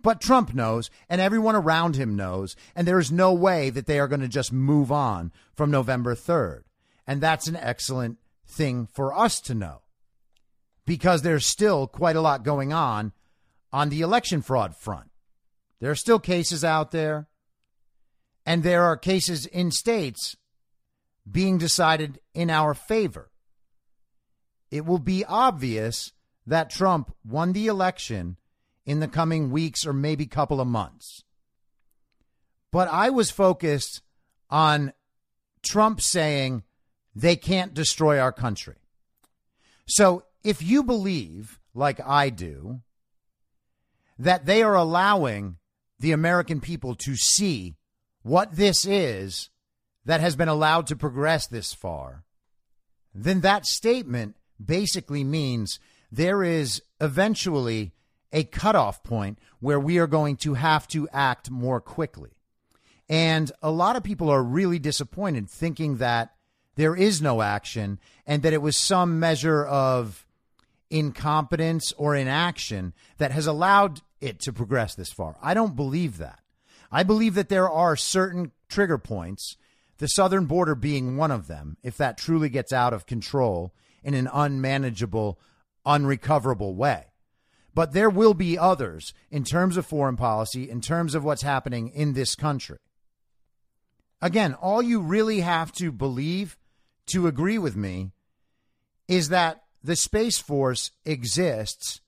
[0.00, 4.00] But Trump knows, and everyone around him knows, and there is no way that they
[4.00, 6.62] are going to just move on from November 3rd.
[7.06, 9.82] And that's an excellent thing for us to know
[10.86, 13.12] because there's still quite a lot going on
[13.72, 15.10] on the election fraud front.
[15.80, 17.28] There are still cases out there,
[18.46, 20.36] and there are cases in states
[21.30, 23.30] being decided in our favor.
[24.70, 26.12] It will be obvious
[26.46, 28.36] that Trump won the election
[28.84, 31.24] in the coming weeks or maybe couple of months.
[32.72, 34.02] But I was focused
[34.50, 34.92] on
[35.62, 36.64] Trump saying
[37.14, 38.76] they can't destroy our country.
[39.86, 42.80] So if you believe, like I do,
[44.18, 45.56] that they are allowing
[45.98, 47.76] the American people to see
[48.22, 49.50] what this is
[50.04, 52.24] that has been allowed to progress this far,
[53.14, 55.78] then that statement basically means
[56.10, 57.92] there is eventually
[58.32, 62.30] a cutoff point where we are going to have to act more quickly.
[63.08, 66.34] And a lot of people are really disappointed thinking that
[66.76, 70.26] there is no action and that it was some measure of
[70.90, 75.36] incompetence or inaction that has allowed it to progress this far.
[75.42, 76.40] I don't believe that.
[76.90, 79.56] I believe that there are certain trigger points,
[79.98, 83.72] the southern border being one of them, if that truly gets out of control
[84.04, 85.38] in an unmanageable,
[85.86, 87.06] unrecoverable way.
[87.74, 91.88] But there will be others in terms of foreign policy, in terms of what's happening
[91.88, 92.78] in this country.
[94.20, 96.56] Again, all you really have to believe
[97.12, 98.10] to agree with me
[99.08, 102.00] is that the Space Force exists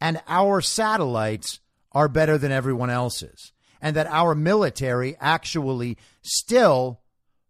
[0.00, 1.60] and our satellites
[1.92, 7.00] are better than everyone else's, and that our military actually still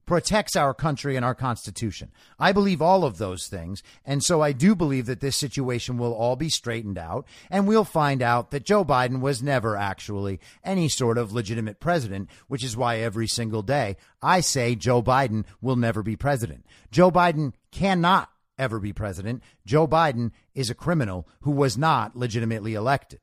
[0.06, 2.12] protects our country and our Constitution.
[2.38, 3.82] I believe all of those things.
[4.04, 7.26] And so I do believe that this situation will all be straightened out.
[7.50, 12.30] And we'll find out that Joe Biden was never actually any sort of legitimate president,
[12.46, 16.64] which is why every single day I say Joe Biden will never be president.
[16.90, 19.42] Joe Biden cannot ever be president.
[19.66, 23.20] Joe Biden is a criminal who was not legitimately elected.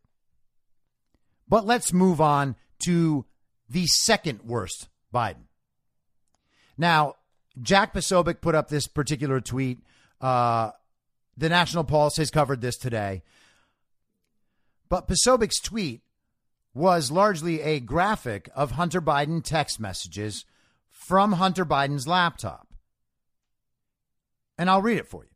[1.48, 3.26] But let's move on to
[3.70, 5.46] the second worst Biden.
[6.78, 7.16] Now,
[7.62, 9.80] Jack Posobiec put up this particular tweet.
[10.20, 10.72] Uh,
[11.38, 13.24] the National Pulse has covered this today.
[14.90, 16.02] But Posobiec's tweet
[16.74, 20.46] was largely a graphic of Hunter Biden text messages
[20.90, 22.68] from Hunter Biden's laptop.
[24.58, 25.33] And I'll read it for you.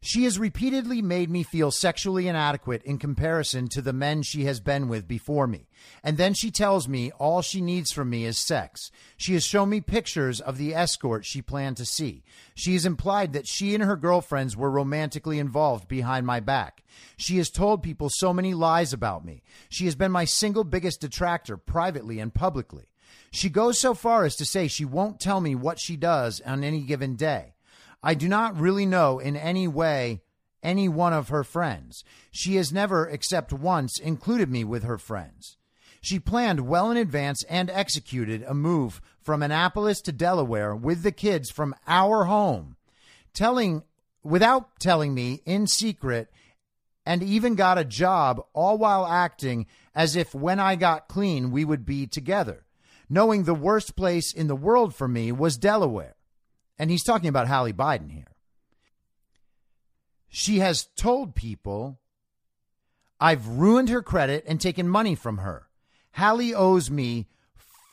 [0.00, 4.60] She has repeatedly made me feel sexually inadequate in comparison to the men she has
[4.60, 5.66] been with before me.
[6.04, 8.92] And then she tells me all she needs from me is sex.
[9.16, 12.22] She has shown me pictures of the escort she planned to see.
[12.54, 16.84] She has implied that she and her girlfriends were romantically involved behind my back.
[17.16, 19.42] She has told people so many lies about me.
[19.68, 22.88] She has been my single biggest detractor privately and publicly.
[23.32, 26.62] She goes so far as to say she won't tell me what she does on
[26.62, 27.54] any given day.
[28.02, 30.22] I do not really know in any way
[30.62, 32.04] any one of her friends.
[32.30, 35.56] She has never, except once, included me with her friends.
[36.00, 41.12] She planned well in advance and executed a move from Annapolis to Delaware with the
[41.12, 42.76] kids from our home,
[43.34, 43.82] telling
[44.22, 46.30] without telling me in secret
[47.04, 51.64] and even got a job all while acting as if when I got clean we
[51.64, 52.64] would be together,
[53.08, 56.17] knowing the worst place in the world for me was Delaware.
[56.78, 58.28] And he's talking about Hallie Biden here.
[60.28, 61.98] She has told people,
[63.18, 65.68] I've ruined her credit and taken money from her.
[66.12, 67.26] Hallie owes me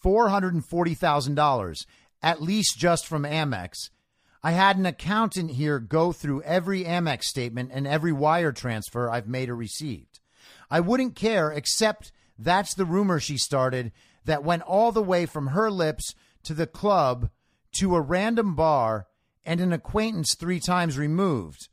[0.03, 1.85] $440,000,
[2.21, 3.89] at least just from Amex.
[4.43, 9.27] I had an accountant here go through every Amex statement and every wire transfer I've
[9.27, 10.19] made or received.
[10.69, 13.91] I wouldn't care, except that's the rumor she started
[14.25, 16.13] that went all the way from her lips
[16.43, 17.29] to the club
[17.79, 19.07] to a random bar
[19.45, 21.69] and an acquaintance three times removed.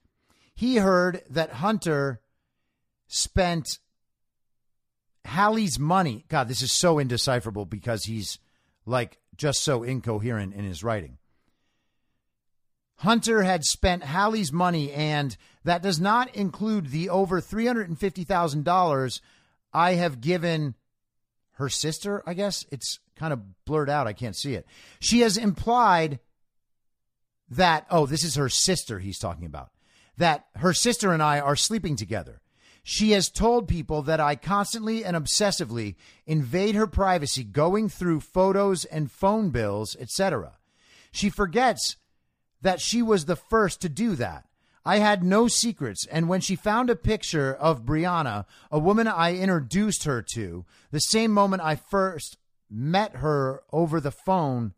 [0.54, 2.20] He heard that Hunter
[3.08, 3.78] spent
[5.24, 6.24] Hallie's money.
[6.28, 8.38] God, this is so indecipherable because he's
[8.84, 11.18] like just so incoherent in his writing.
[12.96, 19.20] Hunter had spent Hallie's money, and that does not include the over $350,000
[19.72, 20.74] I have given
[21.54, 22.64] her sister, I guess.
[22.70, 24.06] It's kind of blurred out.
[24.06, 24.66] I can't see it.
[25.00, 26.18] She has implied
[27.50, 29.70] that, oh, this is her sister he's talking about,
[30.16, 32.40] that her sister and I are sleeping together.
[32.82, 35.94] She has told people that I constantly and obsessively
[36.26, 40.58] invade her privacy, going through photos and phone bills, etc.
[41.12, 41.96] She forgets
[42.60, 44.46] that she was the first to do that.
[44.84, 49.36] I had no secrets, and when she found a picture of Brianna, a woman I
[49.36, 52.36] introduced her to, the same moment I first
[52.68, 54.74] met her over the phone,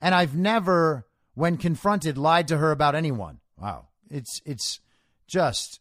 [0.00, 1.06] and I've never
[1.38, 3.38] when confronted, lied to her about anyone.
[3.56, 3.86] Wow.
[4.10, 4.80] It's, it's
[5.28, 5.78] just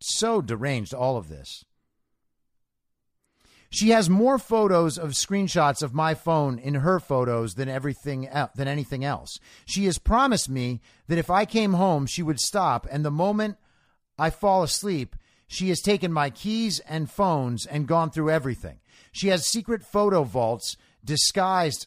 [0.00, 1.64] so deranged, all of this.
[3.70, 8.66] She has more photos of screenshots of my phone in her photos than everything than
[8.66, 9.38] anything else.
[9.64, 13.58] She has promised me that if I came home, she would stop, and the moment
[14.18, 15.14] I fall asleep,
[15.46, 18.80] she has taken my keys and phones and gone through everything.
[19.12, 21.86] She has secret photo vaults disguised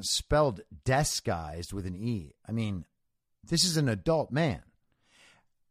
[0.00, 2.34] spelled disguised with an e.
[2.48, 2.84] I mean,
[3.44, 4.62] this is an adult man.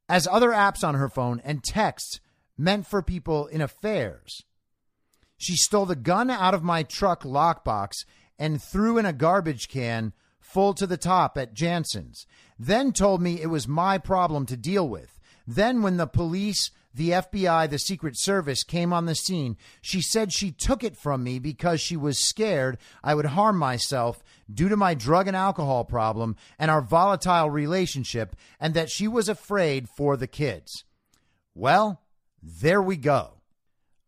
[0.09, 2.19] As other apps on her phone and texts
[2.57, 4.43] meant for people in affairs.
[5.37, 8.05] She stole the gun out of my truck lockbox
[8.39, 12.25] and threw in a garbage can full to the top at Janssen's.
[12.57, 15.19] Then told me it was my problem to deal with.
[15.45, 20.33] Then, when the police, the FBI, the Secret Service came on the scene, she said
[20.33, 24.21] she took it from me because she was scared I would harm myself
[24.53, 29.29] due to my drug and alcohol problem and our volatile relationship, and that she was
[29.29, 30.83] afraid for the kids.
[31.53, 32.01] Well,
[32.41, 33.36] there we go.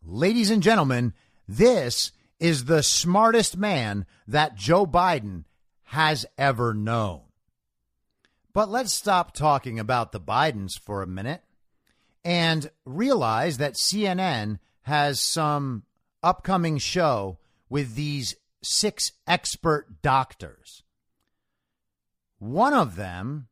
[0.04, 1.14] Ladies and gentlemen,
[1.48, 5.44] this is the smartest man that Joe Biden
[5.84, 7.22] has ever known.
[8.54, 11.44] But let's stop talking about the Bidens for a minute
[12.24, 15.84] and realize that CNN has some
[16.24, 17.38] upcoming show
[17.70, 20.84] with these six expert doctors.
[22.40, 23.49] One of them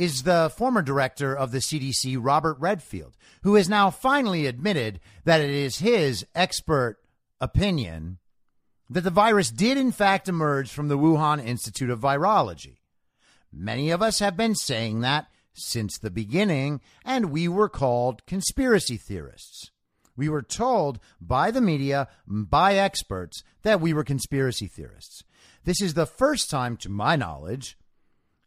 [0.00, 5.42] is the former director of the CDC, Robert Redfield, who has now finally admitted that
[5.42, 6.96] it is his expert
[7.38, 8.16] opinion
[8.88, 12.78] that the virus did in fact emerge from the Wuhan Institute of Virology.
[13.52, 18.96] Many of us have been saying that since the beginning, and we were called conspiracy
[18.96, 19.70] theorists.
[20.16, 25.24] We were told by the media, by experts, that we were conspiracy theorists.
[25.64, 27.76] This is the first time, to my knowledge,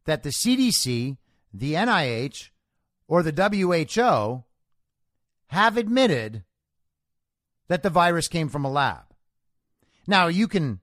[0.06, 1.18] that the CDC
[1.54, 2.49] the NIH
[3.08, 4.43] or the WHO
[5.47, 6.43] have admitted
[7.68, 9.04] that the virus came from a lab.
[10.08, 10.80] Now, you can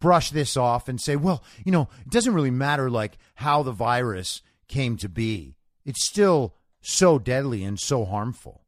[0.00, 3.72] brush this off and say, well, you know, it doesn't really matter like how the
[3.72, 5.56] virus came to be.
[5.84, 8.64] It's still so deadly and so harmful.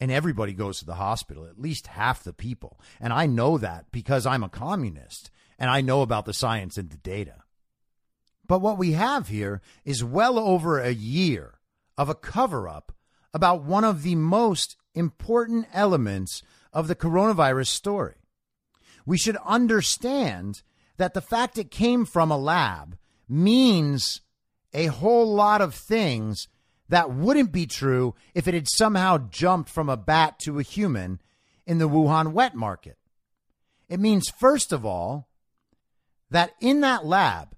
[0.00, 2.80] And everybody goes to the hospital, at least half the people.
[3.00, 6.90] And I know that because I'm a communist and I know about the science and
[6.90, 7.42] the data.
[8.48, 11.58] But what we have here is well over a year
[11.96, 12.92] of a cover up
[13.32, 16.42] about one of the most important elements
[16.72, 18.14] of the coronavirus story.
[19.04, 20.62] We should understand
[20.96, 22.96] that the fact it came from a lab
[23.28, 24.22] means
[24.72, 26.48] a whole lot of things
[26.88, 31.20] that wouldn't be true if it had somehow jumped from a bat to a human
[31.66, 32.96] in the Wuhan wet market.
[33.88, 35.28] It means, first of all,
[36.30, 37.54] that in that lab,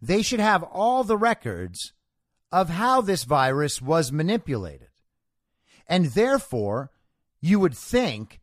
[0.00, 1.92] they should have all the records
[2.52, 4.88] of how this virus was manipulated.
[5.86, 6.90] And therefore,
[7.40, 8.40] you would think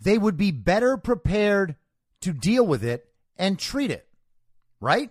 [0.00, 1.76] they would be better prepared
[2.20, 4.08] to deal with it and treat it,
[4.80, 5.10] right?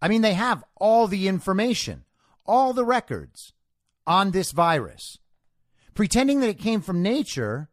[0.00, 2.04] I mean, they have all the information,
[2.44, 3.52] all the records
[4.06, 5.18] on this virus.
[5.94, 7.70] Pretending that it came from nature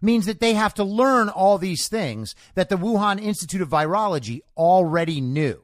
[0.00, 4.40] means that they have to learn all these things that the Wuhan Institute of Virology
[4.56, 5.62] already knew.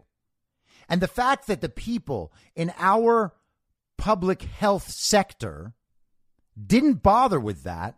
[0.89, 3.33] And the fact that the people in our
[3.97, 5.75] public health sector
[6.67, 7.97] didn't bother with that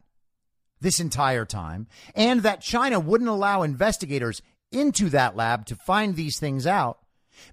[0.80, 6.38] this entire time, and that China wouldn't allow investigators into that lab to find these
[6.38, 6.98] things out,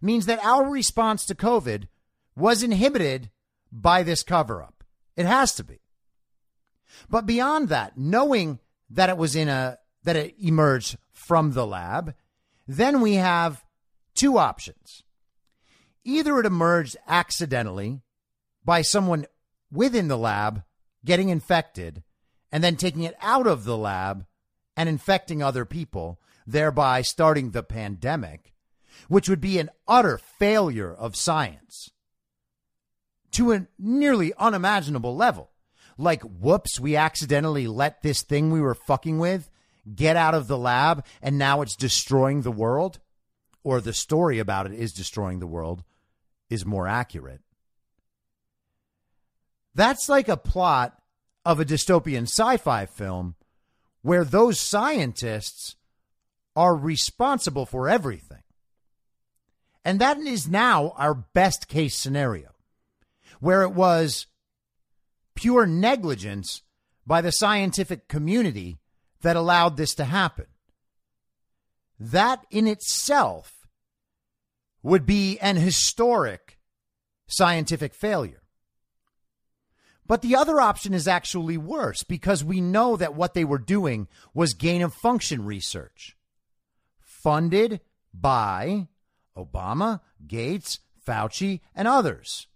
[0.01, 1.87] means that our response to COVID
[2.35, 3.29] was inhibited
[3.71, 4.83] by this cover up.
[5.15, 5.79] It has to be.
[7.09, 8.59] But beyond that, knowing
[8.93, 12.15] that it was in a that it emerged from the lab,
[12.67, 13.63] then we have
[14.15, 15.03] two options.
[16.03, 18.01] Either it emerged accidentally
[18.65, 19.27] by someone
[19.71, 20.63] within the lab
[21.05, 22.03] getting infected
[22.51, 24.25] and then taking it out of the lab
[24.75, 28.53] and infecting other people, thereby starting the pandemic,
[29.07, 31.91] which would be an utter failure of science
[33.31, 35.50] to a nearly unimaginable level
[36.01, 39.49] like, whoops, we accidentally let this thing we were fucking with
[39.95, 42.99] get out of the lab and now it's destroying the world,
[43.63, 45.83] or the story about it is destroying the world,
[46.49, 47.41] is more accurate.
[49.73, 50.97] That's like a plot
[51.45, 53.35] of a dystopian sci fi film
[54.01, 55.75] where those scientists
[56.55, 58.43] are responsible for everything.
[59.85, 62.49] And that is now our best case scenario,
[63.39, 64.27] where it was
[65.41, 66.61] pure negligence
[67.05, 68.77] by the scientific community
[69.21, 70.45] that allowed this to happen.
[71.99, 73.67] that in itself
[74.81, 76.57] would be an historic
[77.27, 78.41] scientific failure.
[80.07, 84.07] But the other option is actually worse because we know that what they were doing
[84.33, 86.17] was gain of function research
[86.99, 87.81] funded
[88.13, 88.87] by
[89.37, 92.47] Obama, Gates, Fauci, and others.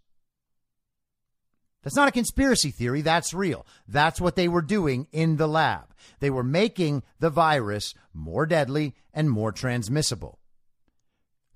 [1.86, 3.02] That's not a conspiracy theory.
[3.02, 3.64] That's real.
[3.88, 5.94] That's what they were doing in the lab.
[6.20, 10.40] They were making the virus more deadly and more transmissible.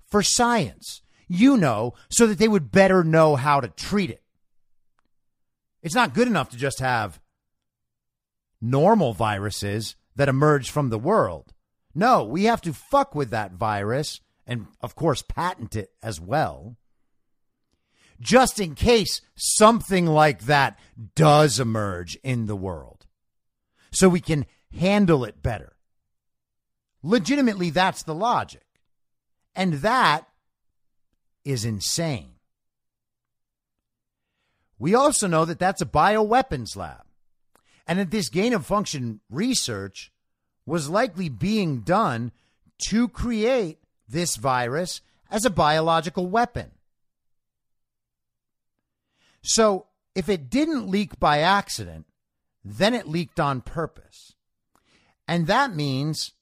[0.06, 4.22] For science, you know, so that they would better know how to treat it.
[5.82, 7.20] It's not good enough to just have
[8.60, 11.52] normal viruses that emerge from the world.
[11.92, 16.76] No, we have to fuck with that virus and, of course, patent it as well
[18.20, 20.78] just in case something like that
[21.14, 23.06] does emerge in the world
[23.90, 24.46] so we can
[24.78, 25.74] handle it better.
[27.02, 28.64] Legitimately, that's the logic.
[29.54, 30.28] And that
[31.44, 32.34] is insane.
[34.78, 37.04] We also know that that's a bioweapons lab
[37.86, 40.12] and that this gain of function research
[40.64, 42.32] was likely being done
[42.88, 45.00] to create this virus
[45.30, 46.70] as a biological weapon.
[49.42, 52.06] So if it didn't leak by accident,
[52.64, 54.34] then it leaked on purpose.
[55.26, 56.32] And that means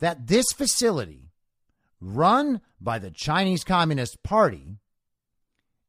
[0.00, 1.30] that this facility,
[2.00, 4.78] run by the Chinese Communist Party,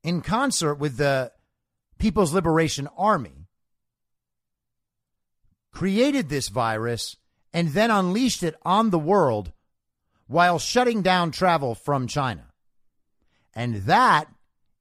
[0.04, 1.32] in concert with the
[1.98, 3.48] People's Liberation Army,
[5.72, 7.18] created this virus
[7.54, 9.52] and then unleashed it on the world
[10.28, 12.46] while shutting down travel from China.
[13.54, 14.28] And that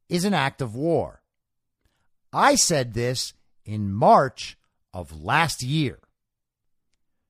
[0.09, 1.18] is an act of war.
[2.33, 3.33] I said this
[3.65, 4.57] in March
[4.93, 5.99] of last year.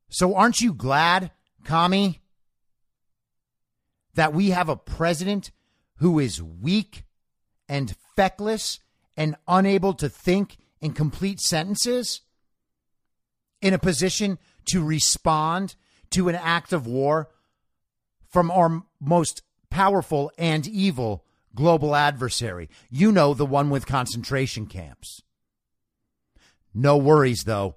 [0.08, 1.30] So aren't you glad,
[1.64, 2.20] Kami,
[4.14, 5.50] that we have a president
[5.96, 7.04] who is weak
[7.68, 8.80] and feckless
[9.16, 12.22] and unable to think in complete sentences?
[13.60, 14.38] In a position
[14.70, 15.74] to respond
[16.10, 17.28] to an act of war
[18.28, 21.24] from our most powerful and evil
[21.54, 22.68] global adversary.
[22.90, 25.22] You know, the one with concentration camps.
[26.74, 27.76] No worries, though.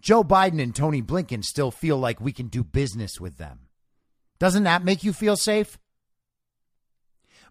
[0.00, 3.60] Joe Biden and Tony Blinken still feel like we can do business with them.
[4.38, 5.78] Doesn't that make you feel safe?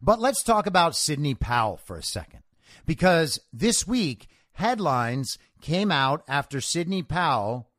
[0.02, 2.42] But let's talk about Sidney Powell for a second.
[2.86, 7.70] Because this week, headlines came out after Sidney Powell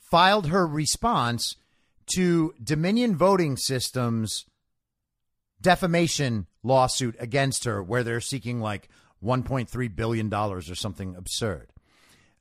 [0.00, 1.56] filed her response
[2.14, 4.44] to Dominion Voting Systems
[5.60, 8.88] defamation lawsuit against her where they're seeking like
[9.24, 11.72] $1.3 billion or something absurd.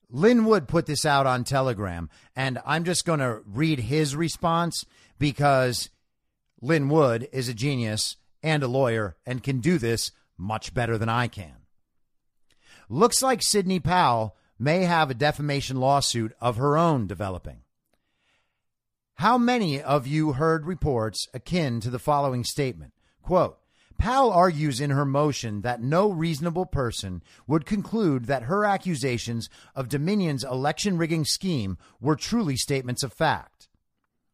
[0.09, 4.85] Lin Wood put this out on Telegram, and I'm just going to read his response
[5.17, 5.89] because
[6.61, 11.09] Lin Wood is a genius and a lawyer and can do this much better than
[11.09, 11.55] I can.
[12.89, 17.61] Looks like Sidney Powell may have a defamation lawsuit of her own developing.
[19.15, 22.93] How many of you heard reports akin to the following statement?
[23.21, 23.60] Quote,
[24.01, 29.89] Powell argues in her motion that no reasonable person would conclude that her accusations of
[29.89, 33.69] Dominion's election rigging scheme were truly statements of fact.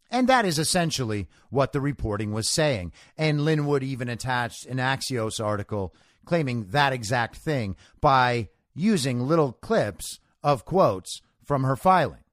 [0.10, 2.94] And that is essentially what the reporting was saying.
[3.18, 5.94] And Lin Wood even attached an Axios article
[6.24, 12.24] claiming that exact thing by using little clips of quotes from her filing.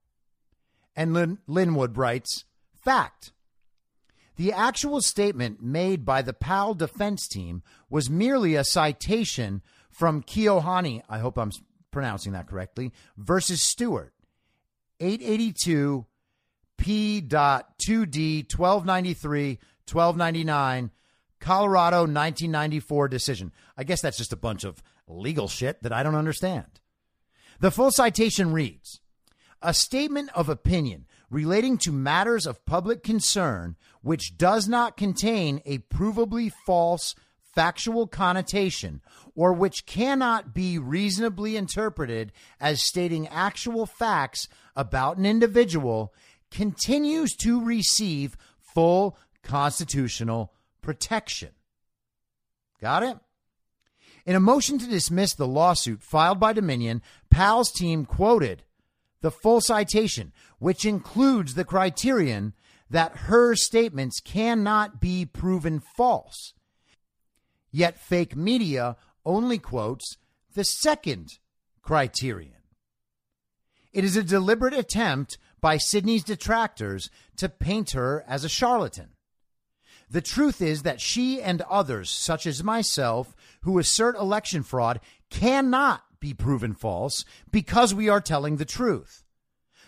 [0.94, 2.44] And Lin- Lin Wood writes,
[2.80, 3.32] Fact.
[4.36, 11.02] The actual statement made by the Powell defense team was merely a citation from Keohane,
[11.08, 11.52] I hope I'm
[11.92, 14.12] pronouncing that correctly, versus Stewart,
[14.98, 16.04] 882
[16.76, 19.58] P.2D 1293
[19.90, 20.90] 1299,
[21.38, 23.52] Colorado 1994 decision.
[23.76, 26.80] I guess that's just a bunch of legal shit that I don't understand.
[27.60, 29.00] The full citation reads
[29.62, 35.78] A statement of opinion relating to matters of public concern which does not contain a
[35.78, 37.16] provably false
[37.52, 39.00] factual connotation
[39.34, 42.30] or which cannot be reasonably interpreted
[42.60, 46.14] as stating actual facts about an individual
[46.52, 51.50] continues to receive full constitutional protection.
[52.80, 53.18] Got it?
[54.24, 58.62] In a motion to dismiss the lawsuit filed by Dominion, Powell's team quoted
[59.24, 60.34] the full citation,
[60.64, 62.54] which includes the criterion
[62.88, 66.54] that her statements cannot be proven false.
[67.70, 68.96] Yet fake media
[69.26, 70.16] only quotes
[70.54, 71.38] the second
[71.82, 72.62] criterion.
[73.92, 79.10] It is a deliberate attempt by Sydney's detractors to paint her as a charlatan.
[80.08, 86.04] The truth is that she and others, such as myself, who assert election fraud, cannot
[86.20, 89.23] be proven false because we are telling the truth.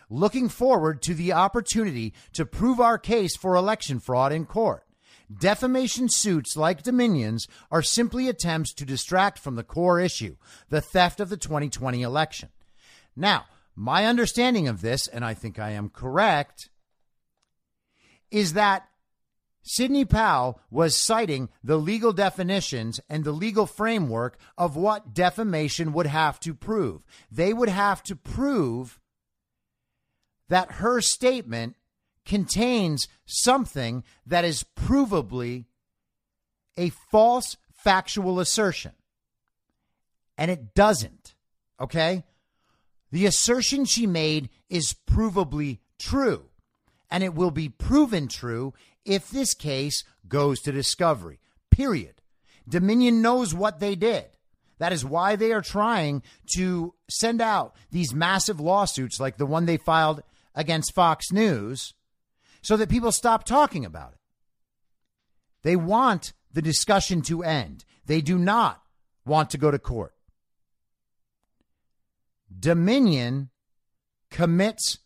[0.08, 4.84] Looking forward to the opportunity to prove our case for election fraud in court.
[5.34, 10.36] Defamation suits like Dominion's are simply attempts to distract from the core issue,
[10.68, 12.50] the theft of the 2020 election.
[13.16, 16.70] Now, my understanding of this, and I think I am correct,
[18.30, 18.88] is that
[19.62, 26.06] Sidney Powell was citing the legal definitions and the legal framework of what defamation would
[26.06, 27.02] have to prove.
[27.32, 29.00] They would have to prove
[30.48, 31.76] that her statement
[32.24, 35.66] contains something that is provably
[36.76, 38.92] a false factual assertion.
[40.36, 41.34] And it doesn't.
[41.80, 42.24] Okay?
[43.12, 46.46] The assertion she made is provably true.
[47.10, 48.74] And it will be proven true
[49.04, 51.38] if this case goes to discovery.
[51.70, 52.20] Period.
[52.68, 54.26] Dominion knows what they did.
[54.78, 56.22] That is why they are trying
[56.56, 60.22] to send out these massive lawsuits like the one they filed
[60.56, 61.94] against Fox News
[62.62, 64.18] so that people stop talking about it.
[65.62, 67.84] They want the discussion to end.
[68.06, 68.82] They do not
[69.24, 70.14] want to go to court.
[72.58, 73.50] Dominion
[74.30, 74.98] commits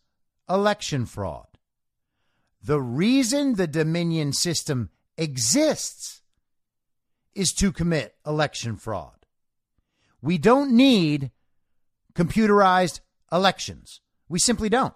[0.49, 1.47] election fraud.
[2.63, 6.23] The reason the Dominion system exists
[7.35, 9.27] is to commit election fraud.
[10.21, 11.31] We don't need
[12.15, 13.01] computerized
[13.33, 14.01] elections.
[14.29, 14.95] We simply don't.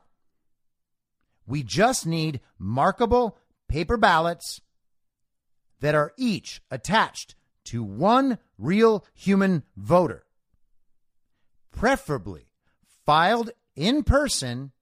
[1.46, 3.36] We just need markable
[3.68, 4.60] paper ballots
[5.80, 7.34] that are each attached
[7.64, 10.24] to one real human voter,
[11.70, 12.46] preferably
[13.04, 14.72] filed in person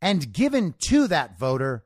[0.00, 1.84] and given to that voter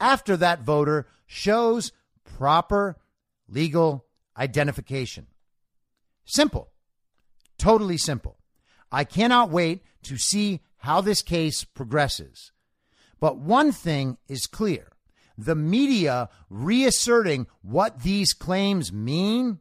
[0.00, 1.92] after that voter shows
[2.24, 2.96] proper
[3.48, 4.04] legal
[4.36, 5.26] identification.
[6.24, 6.70] Simple.
[7.58, 8.38] Totally simple.
[8.90, 12.52] I cannot wait to see how this case progresses.
[13.20, 14.92] But one thing is clear
[15.36, 19.60] the media reasserting what these claims mean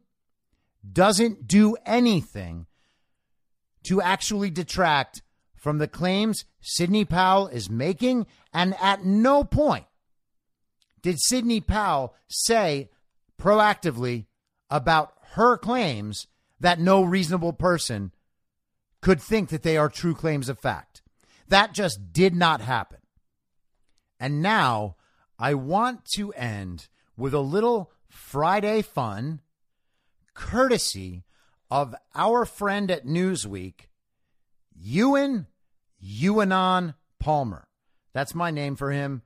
[0.91, 2.65] doesn't do anything
[3.83, 5.21] to actually detract
[5.55, 8.25] from the claims Sidney Powell is making.
[8.53, 9.85] And at no point
[11.01, 12.89] did Sidney Powell say
[13.39, 14.25] proactively
[14.69, 16.27] about her claims
[16.59, 18.11] that no reasonable person
[19.01, 21.01] could think that they are true claims of fact.
[21.49, 22.99] That just did not happen.
[24.19, 24.95] And now
[25.39, 29.41] I want to end with a little Friday fun,
[30.33, 31.23] courtesy
[31.69, 33.87] of our friend at Newsweek,
[34.75, 35.47] Ewan
[36.03, 37.67] Ewanon Palmer.
[38.13, 39.23] That's my name for him.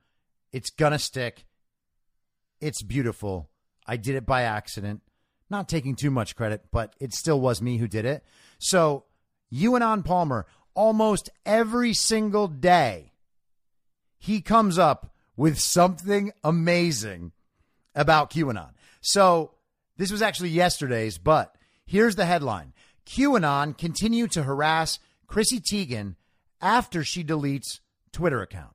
[0.52, 1.46] It's gonna stick.
[2.60, 3.50] It's beautiful.
[3.86, 5.02] I did it by accident.
[5.50, 8.24] Not taking too much credit, but it still was me who did it.
[8.58, 9.04] So,
[9.52, 13.12] Ewanon Palmer, almost every single day,
[14.18, 17.32] he comes up with something amazing
[17.94, 18.70] about QAnon.
[19.00, 19.52] So
[19.96, 21.54] this was actually yesterday's, but
[21.86, 22.72] here's the headline
[23.06, 26.16] QAnon continue to harass Chrissy Teigen
[26.60, 27.80] after she deletes
[28.12, 28.74] Twitter account.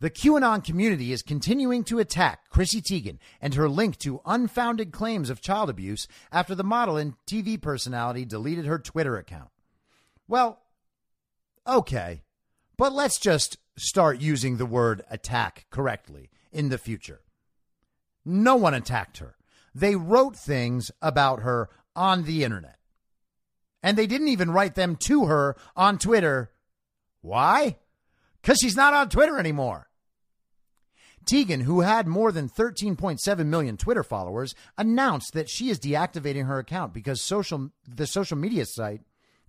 [0.00, 5.28] The QAnon community is continuing to attack Chrissy Teigen and her link to unfounded claims
[5.28, 9.50] of child abuse after the model and TV personality deleted her Twitter account.
[10.30, 10.60] Well,
[11.66, 12.22] okay,
[12.76, 17.22] but let's just start using the word attack correctly in the future.
[18.24, 19.34] No one attacked her.
[19.74, 22.78] They wrote things about her on the internet.
[23.82, 26.52] And they didn't even write them to her on Twitter.
[27.22, 27.78] Why?
[28.40, 29.88] Because she's not on Twitter anymore.
[31.26, 36.60] Tegan, who had more than 13.7 million Twitter followers, announced that she is deactivating her
[36.60, 39.00] account because social the social media site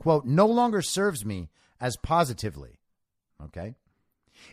[0.01, 1.49] quote, no longer serves me
[1.79, 2.79] as positively.
[3.43, 3.75] Okay.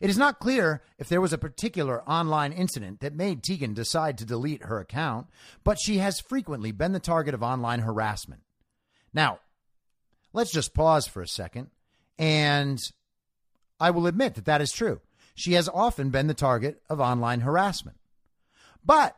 [0.02, 4.18] It is not clear if there was a particular online incident that made Teigen decide
[4.18, 5.28] to delete her account,
[5.64, 8.42] but she has frequently been the target of online harassment.
[9.14, 9.38] Now,
[10.34, 11.70] let's just pause for a second,
[12.18, 12.78] and
[13.80, 15.00] I will admit that that is true.
[15.34, 17.96] She has often been the target of online harassment.
[18.84, 19.16] But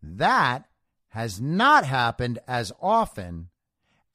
[0.00, 0.68] that
[1.08, 3.48] has not happened as often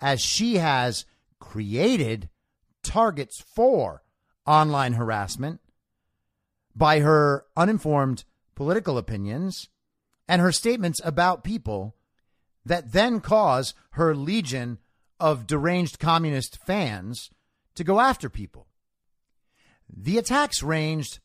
[0.01, 1.05] as she has
[1.39, 2.29] created
[2.83, 4.03] targets for
[4.45, 5.59] online harassment
[6.75, 8.23] by her uninformed
[8.55, 9.69] political opinions
[10.27, 11.95] and her statements about people
[12.65, 14.77] that then cause her legion
[15.19, 17.29] of deranged communist fans
[17.75, 18.67] to go after people.
[19.91, 21.19] The attacks ranged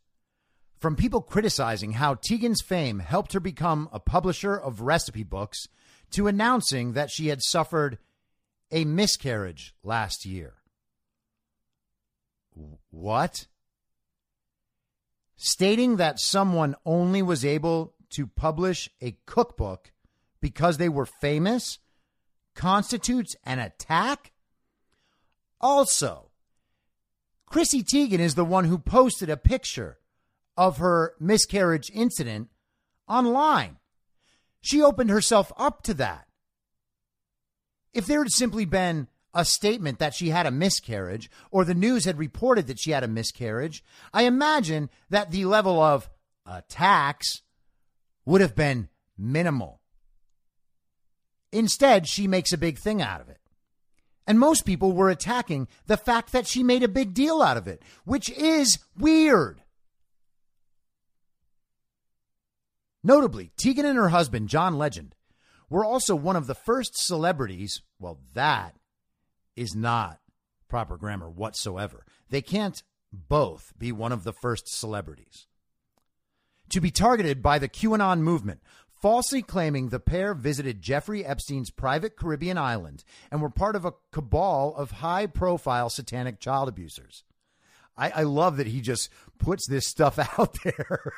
[0.78, 5.66] From people criticizing how Teigen's fame helped her become a publisher of recipe books
[6.10, 7.98] to announcing that she had suffered
[8.74, 10.54] a miscarriage last year.
[12.90, 13.46] What?
[15.36, 19.92] Stating that someone only was able to publish a cookbook
[20.40, 21.78] because they were famous
[22.54, 24.32] constitutes an attack?
[25.60, 26.30] Also,
[27.46, 29.98] Chrissy Teigen is the one who posted a picture
[30.56, 32.48] of her miscarriage incident
[33.08, 33.76] online.
[34.60, 36.23] She opened herself up to that.
[37.94, 42.04] If there had simply been a statement that she had a miscarriage or the news
[42.04, 43.82] had reported that she had a miscarriage,
[44.12, 46.10] I imagine that the level of
[46.44, 47.42] attacks
[48.26, 49.80] would have been minimal.
[51.52, 53.38] Instead, she makes a big thing out of it.
[54.26, 57.68] And most people were attacking the fact that she made a big deal out of
[57.68, 59.62] it, which is weird.
[63.04, 65.14] Notably, Teigen and her husband, John Legend,
[65.74, 67.82] were also one of the first celebrities.
[67.98, 68.76] Well, that
[69.56, 70.20] is not
[70.68, 72.06] proper grammar whatsoever.
[72.30, 72.80] They can't
[73.12, 75.48] both be one of the first celebrities.
[76.68, 78.60] To be targeted by the QAnon movement,
[79.02, 83.02] falsely claiming the pair visited Jeffrey Epstein's private Caribbean island
[83.32, 87.24] and were part of a cabal of high profile satanic child abusers.
[87.96, 89.08] I, I, love that he just
[89.38, 91.12] puts this stuff out there.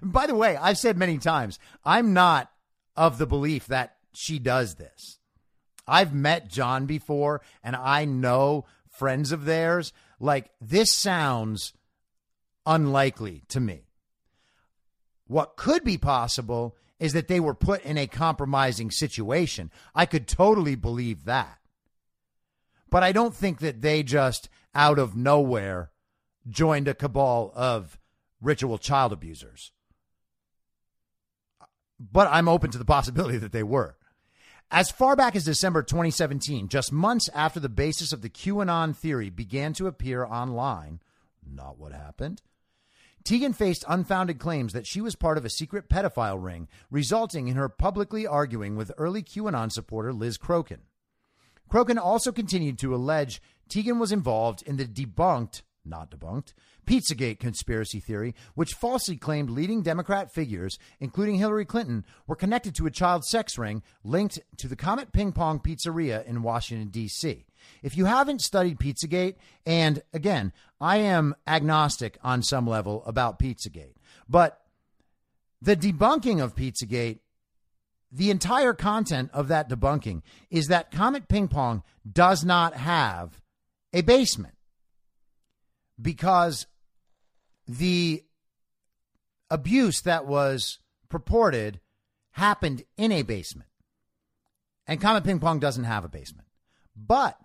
[0.00, 2.52] By the way, I've said many times, I'm not
[2.96, 5.18] of the belief that she does this.
[5.86, 9.92] I've met John before and I know friends of theirs.
[10.18, 11.74] Like, this sounds
[12.64, 13.82] unlikely to me.
[15.26, 19.70] What could be possible is that they were put in a compromising situation.
[19.94, 21.58] I could totally believe that.
[22.90, 25.90] But I don't think that they just out of nowhere
[26.48, 27.98] joined a cabal of
[28.40, 29.72] ritual child abusers.
[31.98, 33.96] But I'm open to the possibility that they were.
[34.70, 39.30] As far back as December 2017, just months after the basis of the QAnon theory
[39.30, 41.00] began to appear online,
[41.48, 42.42] not what happened,
[43.22, 47.56] Tegan faced unfounded claims that she was part of a secret pedophile ring, resulting in
[47.56, 50.82] her publicly arguing with early QAnon supporter Liz Crokin.
[51.68, 56.52] Crokin also continued to allege Tegan was involved in the debunked not debunked,
[56.86, 62.86] Pizzagate conspiracy theory, which falsely claimed leading Democrat figures, including Hillary Clinton, were connected to
[62.86, 67.44] a child sex ring linked to the Comet Ping Pong Pizzeria in Washington, D.C.
[67.82, 73.96] If you haven't studied Pizzagate, and again, I am agnostic on some level about Pizzagate,
[74.28, 74.60] but
[75.60, 77.20] the debunking of Pizzagate
[78.12, 83.40] the entire content of that debunking is that Comet Ping Pong does not have
[83.92, 84.54] a basement
[86.00, 86.66] because
[87.66, 88.24] the
[89.50, 90.78] abuse that was
[91.08, 91.80] purported
[92.32, 93.68] happened in a basement.
[94.86, 96.46] And Comet Ping Pong doesn't have a basement.
[96.94, 97.38] But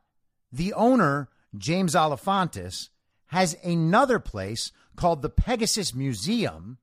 [0.52, 2.90] the owner, James Alefantis,
[3.28, 6.78] has another place called the Pegasus Museum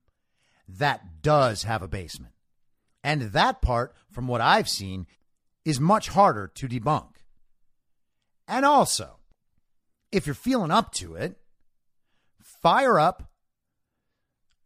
[0.67, 2.33] that does have a basement.
[3.03, 5.07] And that part, from what I've seen,
[5.63, 7.09] is much harder to debunk.
[8.47, 9.17] And also,
[10.11, 11.38] if you're feeling up to it,
[12.61, 13.29] fire up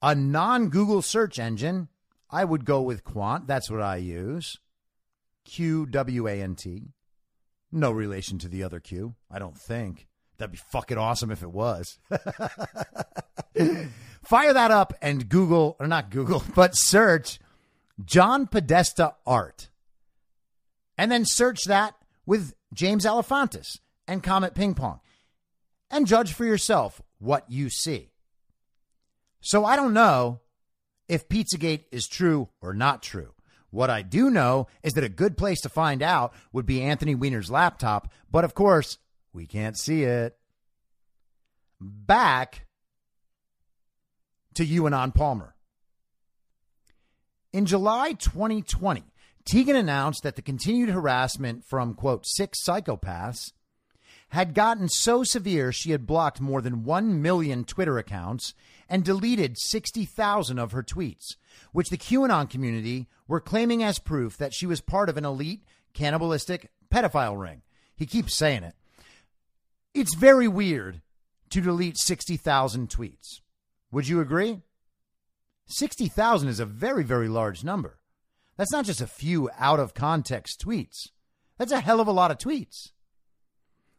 [0.01, 1.87] a non Google search engine.
[2.29, 3.47] I would go with Qwant.
[3.47, 4.57] That's what I use.
[5.45, 6.93] Q W A N T.
[7.71, 10.07] No relation to the other Q, I don't think.
[10.37, 11.97] That'd be fucking awesome if it was.
[14.23, 17.39] Fire that up and Google, or not Google, but search
[18.03, 19.69] John Podesta art.
[20.97, 24.99] And then search that with James Alefantis and Comet Ping Pong.
[25.89, 28.11] And judge for yourself what you see.
[29.39, 30.41] So I don't know
[31.07, 33.33] if Pizzagate is true or not true.
[33.71, 37.15] What I do know is that a good place to find out would be Anthony
[37.15, 38.99] Weiner's laptop, but of course,
[39.33, 40.37] we can't see it.
[41.79, 42.67] Back
[44.55, 45.55] to QAnon Palmer.
[47.51, 49.03] In July 2020,
[49.45, 53.53] Tegan announced that the continued harassment from, quote, six psychopaths
[54.33, 58.55] had gotten so severe she had blocked more than 1 million Twitter accounts
[58.89, 61.35] and deleted 60,000 of her tweets,
[61.71, 65.63] which the QAnon community were claiming as proof that she was part of an elite
[65.93, 67.61] cannibalistic pedophile ring.
[67.95, 68.73] He keeps saying it.
[69.93, 71.03] It's very weird
[71.51, 73.41] to delete 60,000 tweets.
[73.91, 74.61] Would you agree?
[75.67, 77.99] 60,000 is a very, very large number.
[78.57, 81.09] That's not just a few out of context tweets.
[81.59, 82.93] That's a hell of a lot of tweets.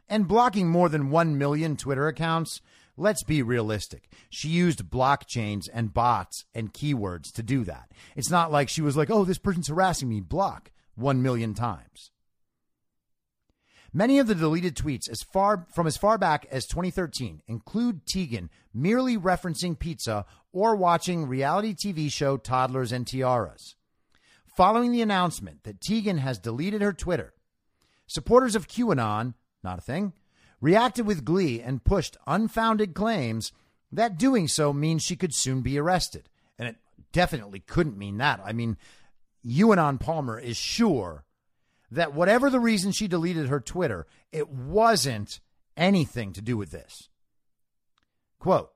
[0.09, 2.61] And blocking more than 1 million Twitter accounts
[2.96, 4.09] let's be realistic.
[4.30, 7.90] She used blockchains and bots and keywords to do that.
[8.16, 12.11] It's not like she was like, oh, this person's harassing me, block one million times.
[13.92, 18.50] Many of the deleted tweets as far from as far back as 2013 include Tegan
[18.72, 23.76] merely referencing pizza or watching reality TV show Toddlers and Tiaras.
[24.57, 27.34] Following the announcement that Tegan has deleted her Twitter,
[28.07, 29.34] supporters of QAnon,
[29.64, 30.12] not a thing,
[30.60, 33.52] reacted with glee and pushed unfounded claims
[33.90, 36.28] that doing so means she could soon be arrested.
[36.58, 36.76] And it
[37.12, 38.40] definitely couldn't mean that.
[38.44, 38.76] I mean,
[39.46, 41.24] QAnon Palmer is sure
[41.90, 45.40] that whatever the reason she deleted her Twitter, it wasn't
[45.76, 47.08] anything to do with this.
[48.38, 48.74] Quote,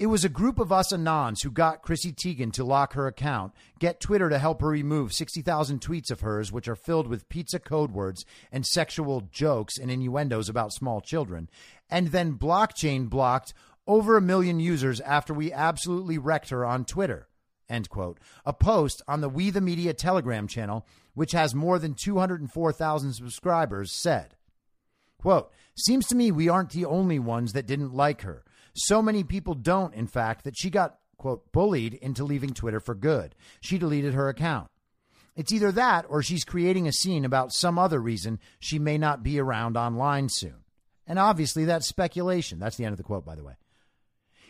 [0.00, 3.52] it was a group of us Anons who got Chrissy Teigen to lock her account,
[3.78, 7.58] get Twitter to help her remove 60,000 tweets of hers, which are filled with pizza
[7.58, 11.50] code words and sexual jokes and innuendos about small children,
[11.90, 13.52] and then blockchain blocked
[13.86, 17.28] over a million users after we absolutely wrecked her on Twitter.
[17.68, 18.18] End quote.
[18.46, 23.92] A post on the We the Media Telegram channel which has more than 204,000 subscribers,
[23.92, 24.36] said,
[25.18, 28.44] quote, Seems to me we aren't the only ones that didn't like her.
[28.80, 32.94] So many people don't, in fact, that she got, quote, bullied into leaving Twitter for
[32.94, 33.34] good.
[33.60, 34.70] She deleted her account.
[35.36, 39.22] It's either that or she's creating a scene about some other reason she may not
[39.22, 40.64] be around online soon.
[41.06, 42.58] And obviously, that's speculation.
[42.58, 43.56] That's the end of the quote, by the way.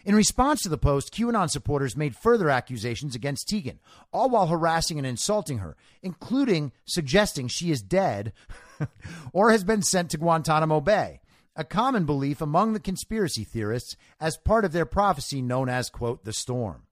[0.04, 3.78] In response to the post, QAnon supporters made further accusations against Teigen,
[4.12, 8.32] all while harassing and insulting her, including suggesting she is dead
[9.32, 11.20] or has been sent to Guantanamo Bay,
[11.56, 16.24] a common belief among the conspiracy theorists as part of their prophecy known as, quote,
[16.24, 16.84] the storm.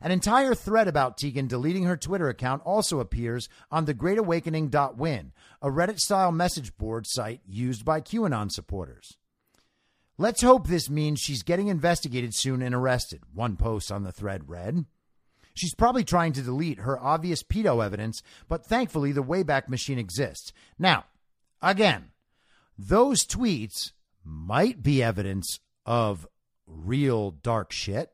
[0.00, 5.68] An entire thread about Teigen deleting her Twitter account also appears on the greatawakening.win, a
[5.68, 9.16] Reddit style message board site used by QAnon supporters.
[10.18, 14.48] Let's hope this means she's getting investigated soon and arrested, one post on the thread
[14.48, 14.86] read.
[15.54, 20.52] She's probably trying to delete her obvious pedo evidence, but thankfully the Wayback Machine exists.
[20.78, 21.04] Now,
[21.60, 22.11] again,
[22.78, 23.92] those tweets
[24.24, 26.26] might be evidence of
[26.66, 28.10] real dark shit,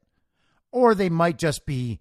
[0.71, 2.01] or they might just be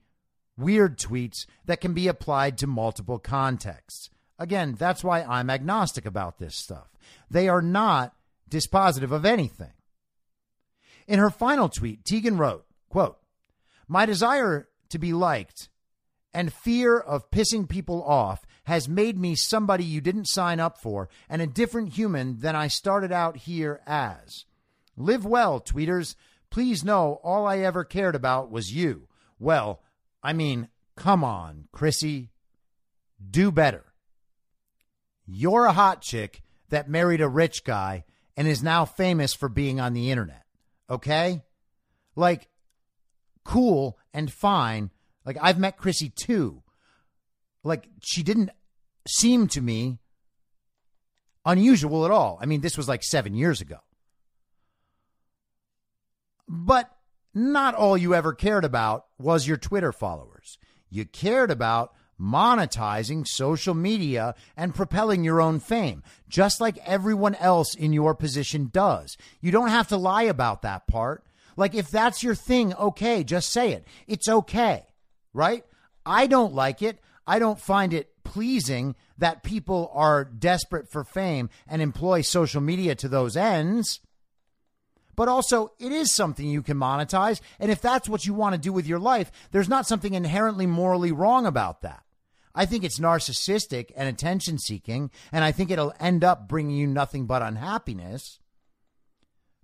[0.57, 4.09] weird tweets that can be applied to multiple contexts.
[4.39, 6.87] Again, that's why I'm agnostic about this stuff.
[7.29, 8.13] They are not
[8.49, 9.73] dispositive of anything.
[11.07, 13.17] In her final tweet, Teigen wrote, quote,
[13.87, 15.69] My desire to be liked
[16.33, 21.09] and fear of pissing people off has made me somebody you didn't sign up for
[21.27, 24.45] and a different human than I started out here as.
[24.95, 26.15] Live well, tweeters.
[26.49, 29.07] Please know all I ever cared about was you.
[29.39, 29.81] Well,
[30.23, 32.29] I mean, come on, Chrissy.
[33.29, 33.83] Do better.
[35.25, 38.05] You're a hot chick that married a rich guy
[38.37, 40.43] and is now famous for being on the internet
[40.89, 41.43] okay?
[42.15, 42.47] Like,
[43.43, 44.91] cool and fine.
[45.25, 46.63] Like, I've met Chrissy too.
[47.63, 48.51] Like, she didn't
[49.09, 49.99] seem to me
[51.45, 52.37] unusual at all.
[52.41, 53.77] I mean, this was like seven years ago.
[56.47, 56.91] But
[57.33, 60.57] not all you ever cared about was your Twitter followers.
[60.89, 67.75] You cared about monetizing social media and propelling your own fame, just like everyone else
[67.75, 69.17] in your position does.
[69.41, 71.23] You don't have to lie about that part.
[71.55, 73.85] Like, if that's your thing, okay, just say it.
[74.07, 74.85] It's okay,
[75.33, 75.65] right?
[76.05, 76.99] I don't like it.
[77.25, 82.93] I don't find it pleasing that people are desperate for fame and employ social media
[82.95, 84.01] to those ends.
[85.15, 87.39] But also, it is something you can monetize.
[87.57, 90.67] And if that's what you want to do with your life, there's not something inherently
[90.67, 92.03] morally wrong about that.
[92.53, 96.87] I think it's narcissistic and attention seeking, and I think it'll end up bringing you
[96.87, 98.39] nothing but unhappiness.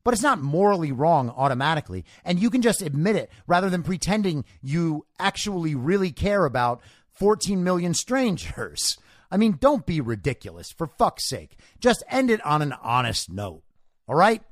[0.04, 4.46] But it's not morally wrong automatically, and you can just admit it rather than pretending
[4.62, 6.82] you actually really care about
[7.14, 8.98] 14 million strangers.
[9.32, 11.58] I mean, don't be ridiculous, for fuck's sake.
[11.80, 13.64] Just end it on an honest note,
[14.08, 14.44] all right?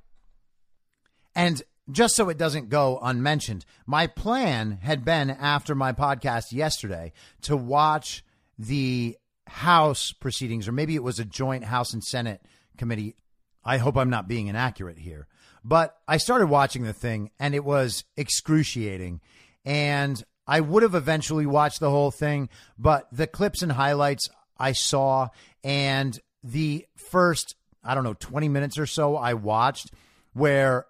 [1.36, 7.14] And just so it doesn't go unmentioned, my plan had been after my podcast yesterday
[7.44, 8.24] to watch
[8.58, 12.42] the House proceedings, or maybe it was a joint House and Senate
[12.78, 13.16] committee.
[13.64, 15.28] I hope I'm not being inaccurate here.
[15.64, 19.22] But I started watching the thing and it was excruciating.
[19.66, 24.28] And I would have eventually watched the whole thing, but the clips and highlights
[24.58, 25.30] I saw
[25.64, 29.92] and the first, I don't know, 20 minutes or so I watched
[30.34, 30.88] where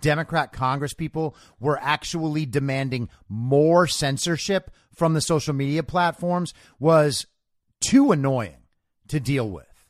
[0.00, 7.26] Democrat Congress people were actually demanding more censorship from the social media platforms was
[7.78, 8.64] too annoying
[9.06, 9.84] to deal with.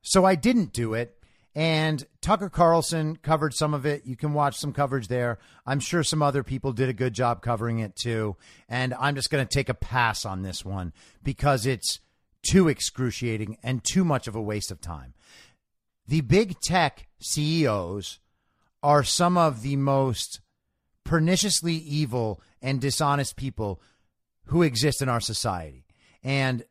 [0.00, 1.17] So I didn't do it.
[1.54, 4.06] And Tucker Carlson covered some of it.
[4.06, 5.38] You can watch some coverage there.
[5.66, 8.36] I'm sure some other people did a good job covering it too.
[8.68, 10.92] And I'm just going to take a pass on this one
[11.22, 12.00] because it's
[12.42, 15.14] too excruciating and too much of a waste of time.
[16.06, 18.20] The big tech CEOs
[18.82, 20.40] are some of the most
[21.04, 23.80] perniciously evil and dishonest people
[24.46, 25.84] who exist in our society.
[26.22, 26.64] And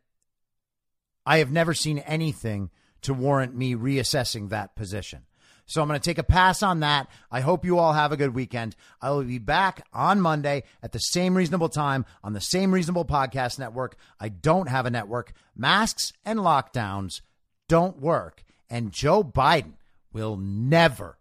[1.26, 2.70] I have never seen anything
[3.02, 5.22] to warrant me reassessing that position.
[5.68, 7.08] So I'm going to take a pass on that.
[7.30, 8.74] I hope you all have a good weekend.
[9.02, 13.04] I will be back on Monday at the same reasonable time on the same reasonable
[13.04, 13.96] podcast network.
[14.18, 15.34] I don't have a network.
[15.54, 17.20] Masks and lockdowns
[17.68, 18.44] don't work.
[18.70, 19.74] And Joe Biden
[20.10, 21.18] will never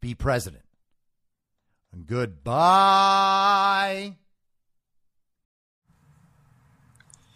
[0.00, 0.64] be president.
[2.06, 4.16] Goodbye.